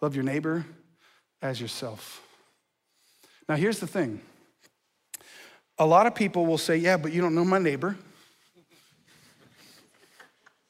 Love 0.00 0.14
your 0.16 0.24
neighbor 0.24 0.66
as 1.40 1.60
yourself. 1.60 2.22
Now, 3.48 3.54
here's 3.56 3.78
the 3.78 3.86
thing 3.86 4.20
a 5.80 5.86
lot 5.86 6.06
of 6.06 6.14
people 6.14 6.46
will 6.46 6.58
say, 6.58 6.76
Yeah, 6.76 6.98
but 6.98 7.12
you 7.12 7.20
don't 7.20 7.34
know 7.34 7.44
my 7.44 7.58
neighbor. 7.58 7.96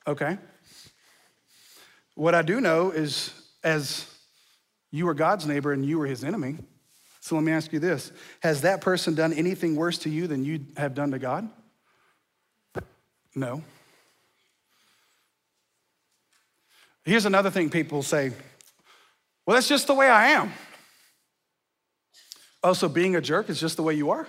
Okay. 0.07 0.39
What 2.15 2.35
I 2.35 2.43
do 2.43 2.61
know 2.61 2.91
is, 2.91 3.33
as 3.63 4.07
you 4.91 5.07
were 5.07 5.15
God's 5.15 5.47
neighbor 5.47 5.73
and 5.73 5.85
you 5.85 5.99
were 5.99 6.07
his 6.07 6.25
enemy, 6.25 6.57
so 7.21 7.35
let 7.35 7.45
me 7.45 7.53
ask 7.53 7.73
you 7.73 7.81
this 7.81 8.13
Has 8.41 8.63
that 8.63 8.81
person 8.81 9.15
done 9.15 9.33
anything 9.33 9.77
worse 9.77 9.99
to 9.99 10.11
you 10.11 10.27
than 10.27 10.45
you 10.45 10.65
have 10.77 10.95
done 10.95 11.11
to 11.11 11.19
God? 11.19 11.51
No. 13.35 13.63
Here's 17.05 17.27
another 17.27 17.51
thing 17.51 17.69
people 17.69 18.03
say 18.05 18.33
well, 19.45 19.57
that's 19.57 19.69
just 19.69 19.89
the 19.89 19.95
way 19.95 20.09
I 20.09 20.29
am. 20.29 20.53
Also, 22.63 22.89
being 22.89 23.17
a 23.17 23.21
jerk 23.21 23.49
is 23.49 23.59
just 23.59 23.77
the 23.77 23.83
way 23.83 23.95
you 23.95 24.11
are. 24.11 24.29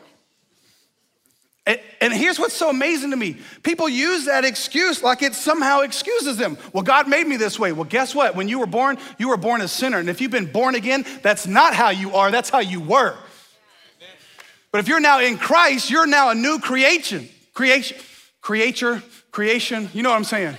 And, 1.68 2.12
here's 2.12 2.40
what's 2.40 2.56
so 2.56 2.72
amazing 2.72 3.12
to 3.12 3.18
me 3.18 3.38
people 3.62 3.88
use 3.88 4.26
that 4.26 4.44
excuse 4.46 5.04
like 5.04 5.22
it 5.22 5.36
somehow 5.36 5.82
excuses 5.82 6.38
them. 6.38 6.58
Well, 6.74 6.84
God 6.84 7.08
made 7.08 7.28
me 7.28 7.38
this 7.38 7.60
way. 7.60 7.72
Well, 7.72 7.84
guess 7.84 8.16
what? 8.16 8.36
When 8.36 8.48
you 8.48 8.60
were 8.60 8.66
born, 8.66 8.98
you 9.20 9.30
were 9.30 9.38
born 9.38 9.62
a 9.62 9.68
sinner. 9.68 10.00
And 10.00 10.10
if 10.10 10.22
you've 10.22 10.32
been 10.32 10.52
born 10.52 10.74
again, 10.74 11.06
that's 11.22 11.46
not 11.46 11.76
how 11.76 11.90
you 11.90 12.16
are, 12.16 12.32
that's 12.32 12.50
how 12.50 12.60
you 12.60 12.80
were. 12.80 13.16
But 14.72 14.80
if 14.80 14.88
you're 14.88 15.00
now 15.02 15.20
in 15.20 15.38
Christ, 15.38 15.92
you're 15.92 16.08
now 16.08 16.32
a 16.32 16.36
new 16.36 16.60
creation. 16.60 17.30
Creation, 17.54 17.98
creature, 18.40 19.04
creation. 19.32 19.90
You 19.94 20.02
know 20.02 20.10
what 20.10 20.16
I'm 20.16 20.24
saying? 20.24 20.56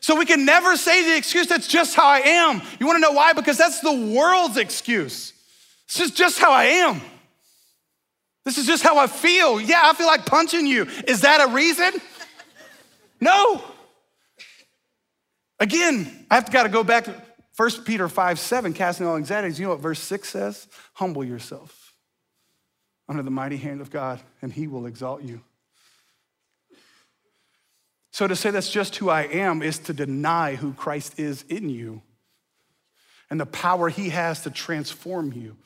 So 0.00 0.16
we 0.16 0.24
can 0.24 0.44
never 0.44 0.76
say 0.76 1.04
the 1.04 1.16
excuse, 1.16 1.46
that's 1.48 1.68
just 1.68 1.94
how 1.94 2.06
I 2.06 2.20
am. 2.20 2.62
You 2.80 2.86
wanna 2.86 3.00
know 3.00 3.12
why? 3.12 3.32
Because 3.32 3.58
that's 3.58 3.80
the 3.80 3.92
world's 3.92 4.56
excuse. 4.56 5.32
It's 5.84 5.98
just, 5.98 6.16
just 6.16 6.38
how 6.38 6.52
I 6.52 6.64
am. 6.64 7.00
This 8.46 8.58
is 8.58 8.66
just 8.66 8.84
how 8.84 8.96
I 8.96 9.08
feel. 9.08 9.60
Yeah, 9.60 9.82
I 9.86 9.92
feel 9.92 10.06
like 10.06 10.24
punching 10.24 10.68
you. 10.68 10.86
Is 11.08 11.22
that 11.22 11.46
a 11.48 11.52
reason? 11.52 11.94
No. 13.20 13.60
Again, 15.58 16.26
I 16.30 16.36
have 16.36 16.44
to 16.44 16.52
gotta 16.52 16.68
go 16.68 16.84
back 16.84 17.06
to 17.06 17.22
1 17.56 17.70
Peter 17.84 18.08
5 18.08 18.38
7, 18.38 18.72
casting 18.72 19.04
all 19.04 19.16
anxieties. 19.16 19.58
You 19.58 19.66
know 19.66 19.72
what 19.72 19.80
verse 19.80 19.98
6 19.98 20.28
says? 20.28 20.68
Humble 20.92 21.24
yourself 21.24 21.92
under 23.08 23.24
the 23.24 23.32
mighty 23.32 23.56
hand 23.56 23.80
of 23.80 23.90
God, 23.90 24.20
and 24.40 24.52
he 24.52 24.68
will 24.68 24.86
exalt 24.86 25.22
you. 25.22 25.40
So 28.12 28.28
to 28.28 28.36
say 28.36 28.52
that's 28.52 28.70
just 28.70 28.94
who 28.94 29.10
I 29.10 29.22
am 29.22 29.60
is 29.60 29.80
to 29.80 29.92
deny 29.92 30.54
who 30.54 30.72
Christ 30.72 31.18
is 31.18 31.42
in 31.48 31.68
you 31.68 32.00
and 33.28 33.40
the 33.40 33.46
power 33.46 33.88
he 33.88 34.10
has 34.10 34.42
to 34.42 34.50
transform 34.50 35.32
you. 35.32 35.56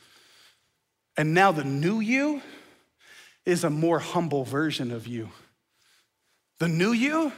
And 1.18 1.34
now 1.34 1.52
the 1.52 1.64
new 1.64 2.00
you 2.00 2.40
is 3.46 3.64
a 3.64 3.70
more 3.70 3.98
humble 3.98 4.44
version 4.44 4.90
of 4.90 5.06
you. 5.06 5.30
The 6.58 6.68
new 6.68 6.92
you 6.92 7.32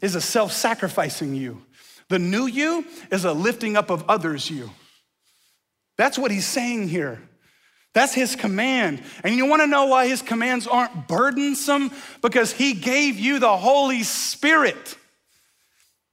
is 0.00 0.14
a 0.14 0.20
self 0.20 0.52
sacrificing 0.52 1.34
you. 1.34 1.62
The 2.08 2.18
new 2.18 2.46
you 2.46 2.84
is 3.10 3.24
a 3.24 3.32
lifting 3.32 3.76
up 3.76 3.90
of 3.90 4.04
others 4.08 4.50
you. 4.50 4.70
That's 5.98 6.18
what 6.18 6.30
he's 6.30 6.46
saying 6.46 6.88
here. 6.88 7.20
That's 7.94 8.14
his 8.14 8.36
command. 8.36 9.02
And 9.22 9.34
you 9.34 9.46
wanna 9.46 9.66
know 9.66 9.86
why 9.86 10.08
his 10.08 10.22
commands 10.22 10.66
aren't 10.66 11.06
burdensome? 11.08 11.90
Because 12.22 12.52
he 12.52 12.72
gave 12.72 13.18
you 13.18 13.38
the 13.38 13.56
Holy 13.56 14.02
Spirit. 14.02 14.96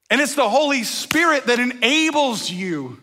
And 0.10 0.20
it's 0.20 0.36
the 0.36 0.50
Holy 0.50 0.84
Spirit 0.84 1.46
that 1.46 1.60
enables 1.60 2.50
you 2.50 3.00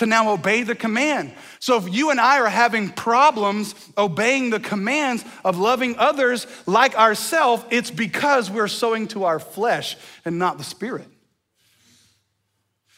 to 0.00 0.06
now 0.06 0.32
obey 0.32 0.62
the 0.62 0.74
command. 0.74 1.30
So 1.58 1.76
if 1.76 1.92
you 1.92 2.10
and 2.10 2.18
I 2.18 2.40
are 2.40 2.48
having 2.48 2.88
problems 2.88 3.74
obeying 3.98 4.48
the 4.48 4.58
commands 4.58 5.22
of 5.44 5.58
loving 5.58 5.94
others 5.98 6.46
like 6.64 6.98
ourselves, 6.98 7.64
it's 7.68 7.90
because 7.90 8.50
we're 8.50 8.66
sowing 8.66 9.08
to 9.08 9.24
our 9.24 9.38
flesh 9.38 9.98
and 10.24 10.38
not 10.38 10.56
the 10.56 10.64
spirit. 10.64 11.06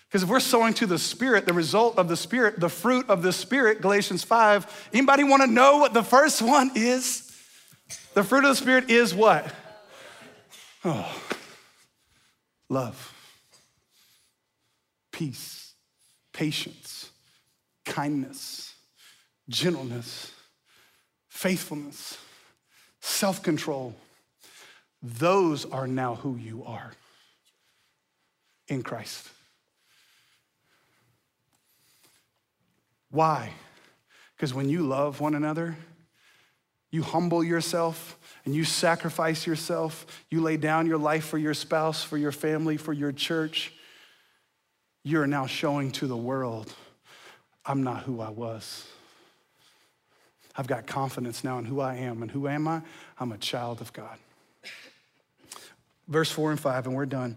Because 0.07 0.23
if 0.23 0.29
we're 0.29 0.39
sowing 0.39 0.75
to 0.75 0.87
the 0.87 0.99
spirit, 0.99 1.45
the 1.45 1.53
result 1.53 1.99
of 1.99 2.07
the 2.07 2.17
spirit, 2.17 2.61
the 2.61 2.69
fruit 2.69 3.11
of 3.11 3.23
the 3.23 3.33
spirit, 3.33 3.83
Galatians 3.83 4.23
5, 4.23 4.91
anybody 4.93 5.25
want 5.25 5.43
to 5.43 5.49
know 5.49 5.79
what 5.79 5.95
the 5.95 6.05
first 6.05 6.41
one 6.43 6.71
is? 6.77 7.37
The 8.15 8.23
fruit 8.23 8.45
of 8.45 8.51
the 8.51 8.57
spirit 8.57 8.91
is 8.91 9.13
what? 9.13 9.53
Oh, 10.85 11.21
love, 12.69 13.13
peace, 15.11 15.62
patience 16.33 17.11
kindness, 17.85 18.75
gentleness, 19.49 20.33
faithfulness, 21.29 22.19
self 23.01 23.43
control. 23.43 23.95
Those 25.03 25.65
are 25.65 25.87
now 25.87 26.15
who 26.15 26.37
you 26.37 26.63
are 26.65 26.93
in 28.69 28.83
Christ. 28.83 29.29
Why? 33.11 33.51
Because 34.37 34.55
when 34.55 34.69
you 34.69 34.83
love 34.83 35.21
one 35.21 35.35
another, 35.35 35.77
you 36.91 37.03
humble 37.03 37.43
yourself 37.43 38.19
and 38.45 38.55
you 38.55 38.65
sacrifice 38.65 39.47
yourself, 39.47 40.07
you 40.31 40.41
lay 40.41 40.57
down 40.57 40.87
your 40.87 40.99
life 40.99 41.25
for 41.25 41.39
your 41.39 41.55
spouse, 41.55 42.03
for 42.03 42.17
your 42.17 42.33
family, 42.33 42.77
for 42.77 42.93
your 42.93 43.13
church, 43.13 43.73
you're 45.05 45.27
now 45.27 45.47
showing 45.47 45.91
to 45.93 46.07
the 46.07 46.17
world 46.17 46.73
I'm 47.65 47.83
not 47.83 48.03
who 48.03 48.21
I 48.21 48.31
was. 48.31 48.87
I've 50.57 50.67
got 50.67 50.87
confidence 50.87 51.45
now 51.45 51.59
in 51.59 51.65
who 51.65 51.81
I 51.81 51.95
am. 51.95 52.23
And 52.23 52.31
who 52.31 52.49
am 52.49 52.69
I? 52.69 52.83
I'm 53.19 53.33
a 53.33 53.39
child 53.39 53.81
of 53.81 53.93
God. 53.93 54.19
Verse 56.09 56.31
4 56.31 56.51
and 56.51 56.61
5, 56.61 56.87
and 56.87 56.97
we're 56.97 57.07
done. 57.07 57.37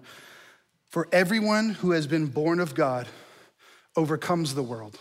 For 0.89 1.07
everyone 1.11 1.69
who 1.69 1.91
has 1.91 2.07
been 2.07 2.27
born 2.27 2.59
of 2.59 2.73
God 2.73 3.07
overcomes 3.95 4.55
the 4.55 4.63
world. 4.63 4.97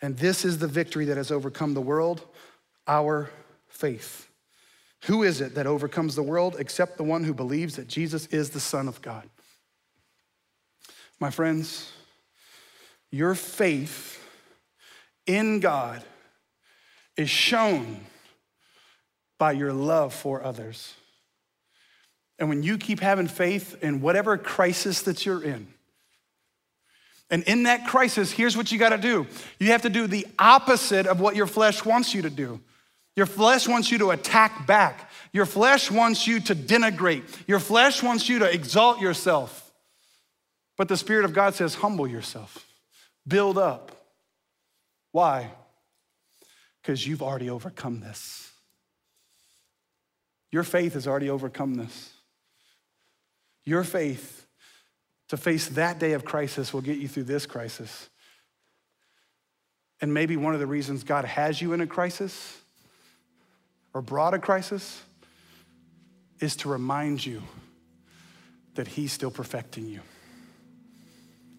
And 0.00 0.16
this 0.16 0.44
is 0.44 0.58
the 0.58 0.68
victory 0.68 1.06
that 1.06 1.16
has 1.16 1.30
overcome 1.30 1.74
the 1.74 1.80
world, 1.80 2.22
our 2.86 3.30
faith. 3.68 4.28
Who 5.04 5.22
is 5.22 5.40
it 5.40 5.54
that 5.56 5.66
overcomes 5.66 6.14
the 6.14 6.22
world 6.22 6.56
except 6.58 6.96
the 6.96 7.04
one 7.04 7.24
who 7.24 7.34
believes 7.34 7.76
that 7.76 7.88
Jesus 7.88 8.26
is 8.26 8.50
the 8.50 8.60
Son 8.60 8.88
of 8.88 9.02
God? 9.02 9.28
My 11.20 11.30
friends, 11.30 11.90
your 13.10 13.34
faith 13.34 14.22
in 15.26 15.60
God 15.60 16.02
is 17.16 17.30
shown 17.30 18.00
by 19.38 19.52
your 19.52 19.72
love 19.72 20.12
for 20.12 20.42
others. 20.42 20.94
And 22.38 22.48
when 22.48 22.62
you 22.62 22.78
keep 22.78 23.00
having 23.00 23.28
faith 23.28 23.82
in 23.82 24.00
whatever 24.00 24.36
crisis 24.36 25.02
that 25.02 25.24
you're 25.24 25.42
in, 25.42 25.68
and 27.30 27.42
in 27.44 27.62
that 27.64 27.86
crisis, 27.86 28.30
here's 28.30 28.56
what 28.56 28.70
you 28.70 28.78
got 28.78 28.90
to 28.90 28.98
do 28.98 29.26
you 29.58 29.68
have 29.68 29.82
to 29.82 29.90
do 29.90 30.06
the 30.06 30.26
opposite 30.38 31.06
of 31.06 31.20
what 31.20 31.36
your 31.36 31.46
flesh 31.46 31.84
wants 31.84 32.14
you 32.14 32.22
to 32.22 32.30
do. 32.30 32.60
Your 33.16 33.26
flesh 33.26 33.68
wants 33.68 33.92
you 33.92 33.98
to 33.98 34.10
attack 34.10 34.66
back. 34.66 35.10
Your 35.32 35.46
flesh 35.46 35.90
wants 35.90 36.26
you 36.26 36.40
to 36.40 36.54
denigrate. 36.54 37.22
Your 37.46 37.60
flesh 37.60 38.02
wants 38.02 38.28
you 38.28 38.40
to 38.40 38.52
exalt 38.52 39.00
yourself. 39.00 39.63
But 40.76 40.88
the 40.88 40.96
Spirit 40.96 41.24
of 41.24 41.32
God 41.32 41.54
says, 41.54 41.76
humble 41.76 42.06
yourself, 42.06 42.66
build 43.26 43.58
up. 43.58 43.92
Why? 45.12 45.50
Because 46.82 47.06
you've 47.06 47.22
already 47.22 47.48
overcome 47.48 48.00
this. 48.00 48.50
Your 50.50 50.64
faith 50.64 50.94
has 50.94 51.06
already 51.06 51.30
overcome 51.30 51.74
this. 51.74 52.12
Your 53.64 53.84
faith 53.84 54.46
to 55.28 55.36
face 55.36 55.68
that 55.70 55.98
day 55.98 56.12
of 56.12 56.24
crisis 56.24 56.72
will 56.72 56.80
get 56.80 56.98
you 56.98 57.08
through 57.08 57.24
this 57.24 57.46
crisis. 57.46 58.08
And 60.00 60.12
maybe 60.12 60.36
one 60.36 60.54
of 60.54 60.60
the 60.60 60.66
reasons 60.66 61.02
God 61.02 61.24
has 61.24 61.62
you 61.62 61.72
in 61.72 61.80
a 61.80 61.86
crisis 61.86 62.58
or 63.94 64.02
brought 64.02 64.34
a 64.34 64.38
crisis 64.38 65.02
is 66.40 66.56
to 66.56 66.68
remind 66.68 67.24
you 67.24 67.42
that 68.74 68.88
He's 68.88 69.12
still 69.12 69.30
perfecting 69.30 69.86
you. 69.86 70.00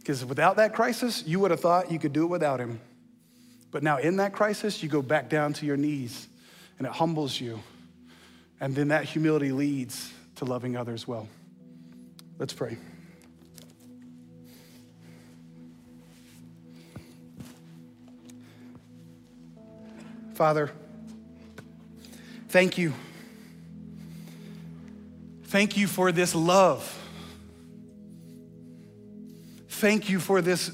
Because 0.06 0.24
without 0.24 0.58
that 0.58 0.76
crisis, 0.76 1.24
you 1.26 1.39
would 1.39 1.49
have 1.49 1.62
thought 1.62 1.91
you 1.91 1.97
could 1.97 2.14
do 2.14 2.26
it 2.26 2.28
without 2.28 2.60
Him. 2.60 2.80
But 3.72 3.82
now 3.82 3.97
in 3.97 4.18
that 4.18 4.34
crisis, 4.34 4.84
you 4.84 4.88
go 4.88 5.01
back 5.01 5.30
down 5.30 5.53
to 5.53 5.66
your 5.66 5.78
knees 5.78 6.28
and 6.78 6.86
it 6.86 6.93
humbles 6.93 7.41
you. 7.41 7.60
And 8.62 8.76
then 8.76 8.89
that 8.89 9.06
humility 9.06 9.51
leads 9.51 10.14
to 10.36 10.45
loving 10.45 10.78
others 10.78 11.08
well. 11.08 11.28
Let's 12.38 12.53
pray. 12.53 12.78
Father, 20.36 20.70
thank 22.49 22.78
you. 22.78 22.93
Thank 25.45 25.76
you 25.76 25.88
for 25.88 26.12
this 26.12 26.36
love. 26.36 27.05
Thank 29.86 30.09
you 30.09 30.19
for 30.19 30.41
this 30.41 30.71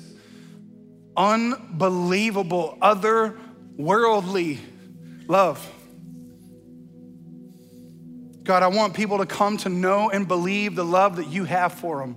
unbelievable, 1.17 2.77
otherworldly 2.81 4.57
love. 5.27 5.69
God, 8.43 8.63
I 8.63 8.67
want 8.67 8.93
people 8.93 9.17
to 9.17 9.25
come 9.25 9.57
to 9.57 9.67
know 9.67 10.09
and 10.09 10.29
believe 10.29 10.75
the 10.75 10.85
love 10.85 11.17
that 11.17 11.27
you 11.27 11.43
have 11.43 11.73
for 11.73 11.99
them. 11.99 12.15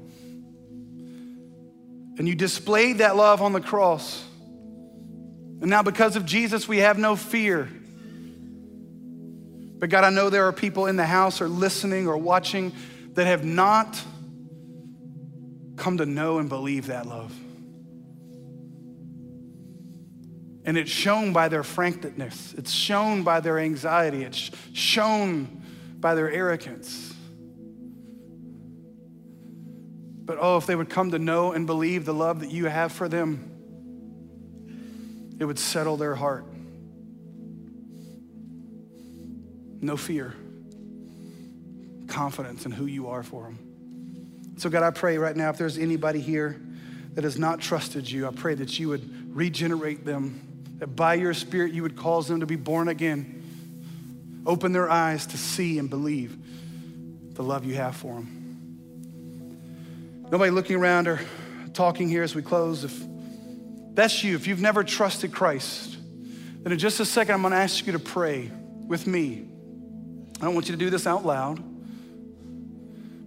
And 2.16 2.28
you 2.28 2.36
displayed 2.36 2.98
that 2.98 3.16
love 3.16 3.42
on 3.42 3.52
the 3.52 3.60
cross. 3.60 4.24
And 5.60 5.66
now, 5.66 5.82
because 5.82 6.14
of 6.14 6.24
Jesus, 6.24 6.68
we 6.68 6.78
have 6.78 6.96
no 6.96 7.16
fear. 7.16 7.68
But 9.80 9.90
God, 9.90 10.04
I 10.04 10.10
know 10.10 10.30
there 10.30 10.46
are 10.46 10.52
people 10.52 10.86
in 10.86 10.94
the 10.94 11.06
house 11.06 11.40
or 11.40 11.48
listening 11.48 12.06
or 12.06 12.16
watching 12.16 12.72
that 13.14 13.26
have 13.26 13.44
not 13.44 14.00
come 15.76 15.98
to 15.98 16.06
know 16.06 16.38
and 16.38 16.48
believe 16.48 16.86
that 16.86 17.06
love. 17.06 17.34
And 20.66 20.78
it's 20.78 20.90
shown 20.90 21.32
by 21.32 21.48
their 21.48 21.62
frankness, 21.62 22.54
it's 22.56 22.72
shown 22.72 23.22
by 23.22 23.40
their 23.40 23.58
anxiety, 23.58 24.22
it's 24.22 24.50
shown 24.72 25.62
by 26.00 26.14
their 26.14 26.30
arrogance. 26.30 27.12
But 30.24 30.38
oh, 30.40 30.56
if 30.56 30.64
they 30.64 30.74
would 30.74 30.88
come 30.88 31.10
to 31.10 31.18
know 31.18 31.52
and 31.52 31.66
believe 31.66 32.06
the 32.06 32.14
love 32.14 32.40
that 32.40 32.50
you 32.50 32.64
have 32.66 32.92
for 32.92 33.08
them 33.08 33.54
it 35.38 35.44
would 35.44 35.58
settle 35.58 35.96
their 35.96 36.14
heart. 36.14 36.46
No 39.80 39.96
fear, 39.96 40.34
confidence 42.06 42.64
in 42.64 42.72
who 42.72 42.86
you 42.86 43.08
are 43.08 43.22
for 43.22 43.44
them. 43.44 43.63
So, 44.56 44.70
God, 44.70 44.82
I 44.82 44.90
pray 44.90 45.18
right 45.18 45.36
now 45.36 45.50
if 45.50 45.58
there's 45.58 45.78
anybody 45.78 46.20
here 46.20 46.60
that 47.14 47.24
has 47.24 47.38
not 47.38 47.60
trusted 47.60 48.10
you, 48.10 48.26
I 48.26 48.30
pray 48.30 48.54
that 48.54 48.78
you 48.78 48.88
would 48.88 49.34
regenerate 49.34 50.04
them, 50.04 50.76
that 50.78 50.94
by 50.94 51.14
your 51.14 51.34
Spirit 51.34 51.72
you 51.72 51.82
would 51.82 51.96
cause 51.96 52.28
them 52.28 52.40
to 52.40 52.46
be 52.46 52.56
born 52.56 52.88
again. 52.88 54.42
Open 54.46 54.72
their 54.72 54.90
eyes 54.90 55.26
to 55.26 55.38
see 55.38 55.78
and 55.78 55.88
believe 55.90 56.36
the 57.34 57.42
love 57.42 57.64
you 57.64 57.74
have 57.74 57.96
for 57.96 58.14
them. 58.14 58.40
Nobody 60.30 60.50
looking 60.50 60.76
around 60.76 61.08
or 61.08 61.20
talking 61.72 62.08
here 62.08 62.22
as 62.22 62.34
we 62.34 62.42
close. 62.42 62.84
If 62.84 63.02
that's 63.94 64.22
you, 64.24 64.36
if 64.36 64.46
you've 64.46 64.60
never 64.60 64.84
trusted 64.84 65.32
Christ, 65.32 65.96
then 66.62 66.72
in 66.72 66.78
just 66.78 67.00
a 67.00 67.04
second, 67.04 67.34
I'm 67.34 67.42
gonna 67.42 67.56
ask 67.56 67.86
you 67.86 67.92
to 67.92 67.98
pray 67.98 68.50
with 68.86 69.06
me. 69.06 69.46
I 70.40 70.44
don't 70.44 70.54
want 70.54 70.68
you 70.68 70.72
to 70.72 70.78
do 70.78 70.90
this 70.90 71.06
out 71.06 71.24
loud, 71.24 71.62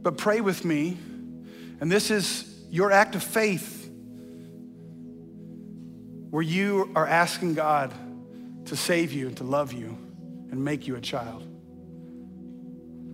but 0.03 0.17
pray 0.17 0.41
with 0.41 0.65
me. 0.65 0.97
And 1.80 1.91
this 1.91 2.11
is 2.11 2.65
your 2.69 2.91
act 2.91 3.15
of 3.15 3.23
faith 3.23 3.89
where 6.30 6.43
you 6.43 6.91
are 6.95 7.07
asking 7.07 7.53
God 7.53 7.93
to 8.65 8.75
save 8.75 9.13
you 9.13 9.28
and 9.28 9.38
to 9.38 9.43
love 9.43 9.73
you 9.73 9.97
and 10.51 10.63
make 10.63 10.88
you 10.88 10.95
a 10.95 11.01
child. 11.01 11.43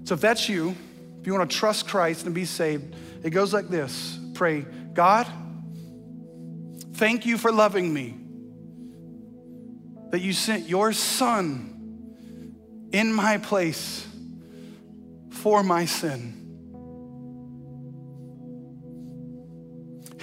So 0.05 0.15
if 0.15 0.21
that's 0.21 0.49
you, 0.49 0.75
if 1.19 1.27
you 1.27 1.33
want 1.33 1.49
to 1.49 1.57
trust 1.57 1.87
Christ 1.87 2.25
and 2.25 2.33
be 2.33 2.45
saved, 2.45 2.95
it 3.23 3.29
goes 3.29 3.53
like 3.53 3.69
this 3.69 4.19
Pray, 4.33 4.65
God, 4.93 5.27
Thank 6.93 7.25
you 7.25 7.37
for 7.37 7.51
loving 7.51 7.91
me. 7.93 8.15
That 10.11 10.21
you 10.21 10.31
sent 10.31 10.69
your 10.69 10.93
son 10.93 12.55
in 12.91 13.11
my 13.11 13.39
place 13.39 14.07
for 15.31 15.63
my 15.63 15.85
sin. 15.85 16.42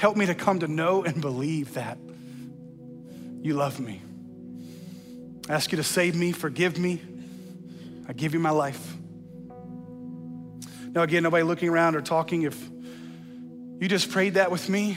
Help 0.01 0.17
me 0.17 0.25
to 0.25 0.35
come 0.35 0.61
to 0.61 0.67
know 0.67 1.05
and 1.05 1.21
believe 1.21 1.75
that 1.75 1.99
you 3.43 3.53
love 3.53 3.79
me. 3.79 4.01
I 5.47 5.53
ask 5.53 5.71
you 5.73 5.77
to 5.77 5.85
save 5.85 6.17
me, 6.17 6.33
forgive 6.33 6.79
me. 6.79 7.03
I 8.09 8.15
give 8.15 8.33
you 8.33 8.41
my 8.41 8.49
life. 8.49 8.95
Now, 10.87 11.03
again, 11.03 11.23
nobody 11.23 11.43
looking 11.43 11.69
around 11.69 11.97
or 11.97 12.01
talking. 12.01 12.45
If 12.45 12.59
you 13.79 13.89
just 13.89 14.11
prayed 14.11 14.35
that 14.35 14.51
with 14.51 14.71
me, 14.71 14.97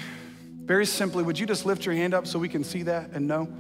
very 0.63 0.85
simply, 0.85 1.21
would 1.21 1.37
you 1.37 1.47
just 1.47 1.65
lift 1.65 1.85
your 1.85 1.95
hand 1.95 2.13
up 2.13 2.25
so 2.25 2.39
we 2.39 2.47
can 2.47 2.63
see 2.63 2.83
that 2.83 3.09
and 3.11 3.27
know? 3.27 3.53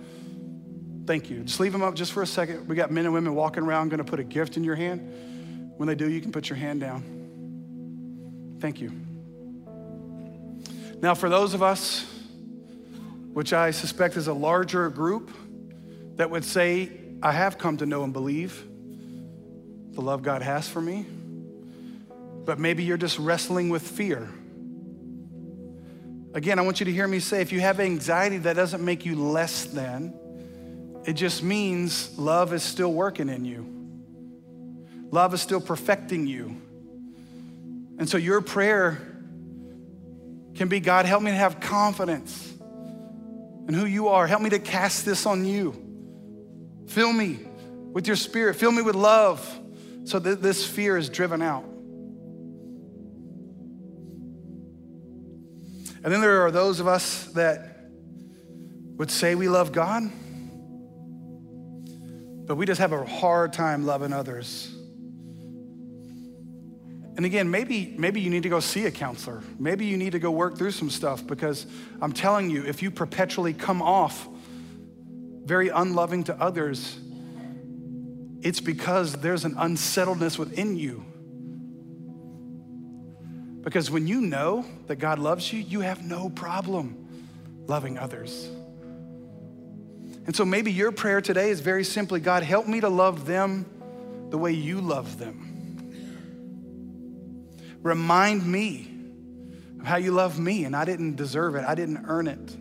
Thank 1.05 1.29
you. 1.29 1.43
Just 1.43 1.59
leave 1.59 1.73
them 1.73 1.83
up 1.83 1.95
just 1.95 2.13
for 2.13 2.23
a 2.23 2.27
second. 2.27 2.69
We 2.69 2.77
got 2.77 2.89
men 2.89 3.03
and 3.03 3.13
women 3.13 3.35
walking 3.35 3.63
around, 3.63 3.89
going 3.89 3.97
to 3.97 4.09
put 4.09 4.21
a 4.21 4.23
gift 4.23 4.55
in 4.55 4.63
your 4.63 4.75
hand. 4.75 5.73
When 5.75 5.87
they 5.87 5.95
do, 5.95 6.09
you 6.09 6.21
can 6.21 6.31
put 6.31 6.47
your 6.47 6.55
hand 6.55 6.79
down. 6.79 8.55
Thank 8.61 8.79
you. 8.79 8.93
Now, 11.03 11.13
for 11.13 11.29
those 11.29 11.53
of 11.53 11.61
us, 11.61 12.03
which 13.33 13.53
I 13.53 13.69
suspect 13.69 14.17
is 14.17 14.27
a 14.27 14.33
larger 14.33 14.89
group, 14.89 15.29
that 16.15 16.31
would 16.31 16.43
say, 16.43 16.89
I 17.21 17.31
have 17.31 17.59
come 17.59 17.77
to 17.77 17.85
know 17.85 18.03
and 18.03 18.11
believe 18.11 18.65
the 19.91 20.01
love 20.01 20.23
God 20.23 20.41
has 20.41 20.67
for 20.67 20.81
me, 20.81 21.05
but 22.45 22.57
maybe 22.57 22.83
you're 22.83 22.97
just 22.97 23.19
wrestling 23.19 23.69
with 23.69 23.83
fear 23.83 24.27
Again, 26.35 26.57
I 26.57 26.63
want 26.63 26.79
you 26.79 26.85
to 26.85 26.91
hear 26.91 27.07
me 27.07 27.19
say 27.19 27.41
if 27.41 27.51
you 27.51 27.59
have 27.59 27.79
anxiety, 27.79 28.39
that 28.39 28.55
doesn't 28.55 28.83
make 28.83 29.05
you 29.05 29.15
less 29.15 29.65
than. 29.65 30.15
It 31.05 31.13
just 31.13 31.43
means 31.43 32.17
love 32.17 32.53
is 32.53 32.63
still 32.63 32.91
working 32.91 33.29
in 33.29 33.45
you, 33.45 33.69
love 35.11 35.33
is 35.35 35.41
still 35.41 35.61
perfecting 35.61 36.25
you. 36.25 36.59
And 37.99 38.09
so 38.09 38.17
your 38.17 38.41
prayer 38.41 39.12
can 40.55 40.67
be 40.67 40.79
God, 40.79 41.05
help 41.05 41.23
me 41.23 41.31
to 41.31 41.37
have 41.37 41.59
confidence 41.59 42.53
in 43.67 43.73
who 43.73 43.85
you 43.85 44.09
are. 44.09 44.27
Help 44.27 44.41
me 44.41 44.49
to 44.49 44.59
cast 44.59 45.05
this 45.05 45.25
on 45.25 45.45
you. 45.45 45.73
Fill 46.87 47.13
me 47.13 47.39
with 47.91 48.07
your 48.07 48.15
spirit, 48.15 48.55
fill 48.55 48.71
me 48.71 48.81
with 48.81 48.95
love 48.95 49.59
so 50.05 50.19
that 50.19 50.41
this 50.41 50.65
fear 50.65 50.97
is 50.97 51.09
driven 51.09 51.41
out. 51.41 51.63
And 56.03 56.11
then 56.11 56.19
there 56.19 56.41
are 56.41 56.51
those 56.51 56.79
of 56.81 56.87
us 56.87 57.25
that 57.33 57.87
would 58.97 59.09
say 59.09 59.35
we 59.35 59.47
love 59.47 59.71
God, 59.71 60.03
but 62.45 62.55
we 62.55 62.65
just 62.65 62.81
have 62.81 62.91
a 62.91 63.05
hard 63.05 63.53
time 63.53 63.85
loving 63.85 64.11
others. 64.11 64.72
And 67.15 67.25
again, 67.25 67.49
maybe, 67.51 67.93
maybe 67.97 68.21
you 68.21 68.29
need 68.29 68.43
to 68.43 68.49
go 68.49 68.59
see 68.59 68.85
a 68.85 68.91
counselor. 68.91 69.41
Maybe 69.59 69.85
you 69.85 69.97
need 69.97 70.13
to 70.13 70.19
go 70.19 70.31
work 70.31 70.57
through 70.57 70.71
some 70.71 70.89
stuff 70.89 71.25
because 71.25 71.67
I'm 72.01 72.11
telling 72.11 72.49
you, 72.49 72.65
if 72.65 72.81
you 72.81 72.89
perpetually 72.89 73.53
come 73.53 73.81
off 73.81 74.27
very 75.45 75.69
unloving 75.69 76.23
to 76.25 76.35
others, 76.41 76.99
it's 78.41 78.59
because 78.59 79.13
there's 79.13 79.45
an 79.45 79.55
unsettledness 79.57 80.39
within 80.39 80.75
you 80.75 81.05
because 83.63 83.89
when 83.89 84.07
you 84.07 84.19
know 84.21 84.65
that 84.87 84.97
God 84.97 85.19
loves 85.19 85.51
you, 85.51 85.59
you 85.59 85.79
have 85.79 86.03
no 86.03 86.29
problem 86.29 86.97
loving 87.65 87.97
others. 87.97 88.49
And 90.25 90.35
so 90.35 90.43
maybe 90.45 90.71
your 90.71 90.91
prayer 90.91 91.21
today 91.21 91.49
is 91.49 91.61
very 91.61 91.85
simply 91.85 92.19
God, 92.19 92.43
help 92.43 92.67
me 92.67 92.81
to 92.81 92.89
love 92.89 93.25
them 93.25 93.65
the 94.29 94.37
way 94.37 94.51
you 94.51 94.81
love 94.81 95.17
them. 95.17 95.52
Remind 97.83 98.45
me 98.45 98.87
of 99.79 99.85
how 99.85 99.97
you 99.97 100.11
love 100.11 100.39
me, 100.39 100.63
and 100.63 100.75
I 100.75 100.85
didn't 100.85 101.15
deserve 101.15 101.55
it, 101.55 101.65
I 101.65 101.75
didn't 101.75 102.05
earn 102.07 102.27
it. 102.27 102.57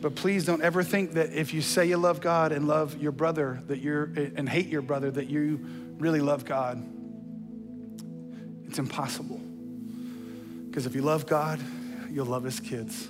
But 0.00 0.14
please 0.14 0.46
don't 0.46 0.62
ever 0.62 0.82
think 0.82 1.12
that 1.14 1.32
if 1.32 1.52
you 1.52 1.60
say 1.60 1.86
you 1.86 1.96
love 1.96 2.20
God 2.20 2.52
and 2.52 2.68
love 2.68 3.02
your 3.02 3.12
brother 3.12 3.62
that 3.66 3.80
you're 3.80 4.04
and 4.04 4.48
hate 4.48 4.68
your 4.68 4.82
brother 4.82 5.10
that 5.10 5.26
you 5.26 5.60
really 5.98 6.20
love 6.20 6.44
God. 6.44 6.82
It's 8.68 8.78
impossible. 8.78 9.40
Because 10.66 10.86
if 10.86 10.94
you 10.94 11.02
love 11.02 11.26
God, 11.26 11.60
you'll 12.10 12.26
love 12.26 12.44
his 12.44 12.60
kids. 12.60 13.08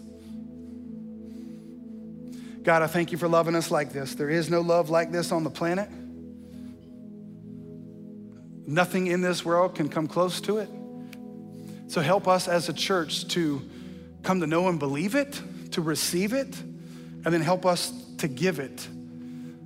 God, 2.69 2.83
I 2.83 2.87
thank 2.87 3.13
you 3.13 3.17
for 3.17 3.29
loving 3.29 3.55
us 3.55 3.71
like 3.71 3.95
this. 3.95 4.15
There 4.15 4.29
is 4.29 4.51
no 4.51 4.61
love 4.61 4.91
like 4.91 5.11
this 5.11 5.33
on 5.33 5.43
the 5.43 5.49
planet. 5.49 5.89
Nothing 8.67 9.07
in 9.07 9.23
this 9.23 9.43
world 9.43 9.75
can 9.75 9.89
come 9.89 10.07
close 10.07 10.43
to 10.43 10.59
it. 10.59 10.69
So 11.87 12.03
help 12.03 12.29
us 12.29 12.47
as 12.47 12.69
a 12.69 12.75
church 12.75 13.27
to 13.29 13.63
come 14.23 14.41
to 14.41 14.47
know 14.47 14.69
and 14.69 14.79
believe 14.79 15.15
it, 15.15 15.41
to 15.71 15.81
receive 15.81 16.35
it, 16.35 16.55
and 16.59 17.25
then 17.25 17.41
help 17.41 17.65
us 17.65 17.91
to 18.19 18.29
give 18.29 18.59
it. 18.59 18.87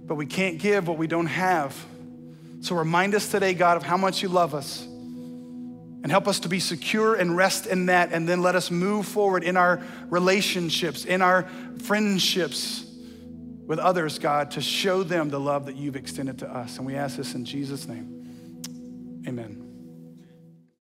But 0.07 0.15
we 0.15 0.27
can't 0.27 0.61
give 0.61 0.87
what 0.87 0.97
we 0.97 1.09
don't 1.09 1.27
have. 1.27 1.77
So 2.61 2.77
remind 2.77 3.17
us 3.17 3.29
today, 3.29 3.53
God, 3.53 3.77
of 3.77 3.83
how 3.83 3.97
much 3.97 4.23
you 4.23 4.29
love 4.29 4.55
us. 4.55 4.81
And 4.85 6.07
help 6.07 6.29
us 6.29 6.39
to 6.39 6.49
be 6.49 6.61
secure 6.61 7.17
and 7.17 7.37
rest 7.37 7.67
in 7.67 7.87
that. 7.87 8.13
And 8.13 8.29
then 8.29 8.43
let 8.43 8.55
us 8.55 8.71
move 8.71 9.07
forward 9.07 9.43
in 9.43 9.57
our 9.57 9.83
relationships, 10.09 11.05
in 11.05 11.21
our 11.21 11.49
friendships 11.81 12.91
with 13.67 13.79
others, 13.79 14.19
God, 14.19 14.53
to 14.53 14.61
show 14.61 15.03
them 15.03 15.31
the 15.31 15.41
love 15.41 15.67
that 15.67 15.77
you've 15.77 15.97
extended 15.97 16.39
to 16.41 16.49
us. 16.49 16.79
And 16.79 16.87
we 16.87 16.97
ask 16.97 17.17
this 17.17 17.35
in 17.35 17.45
Jesus' 17.45 17.87
name. 17.87 19.23
Amen. 19.27 19.72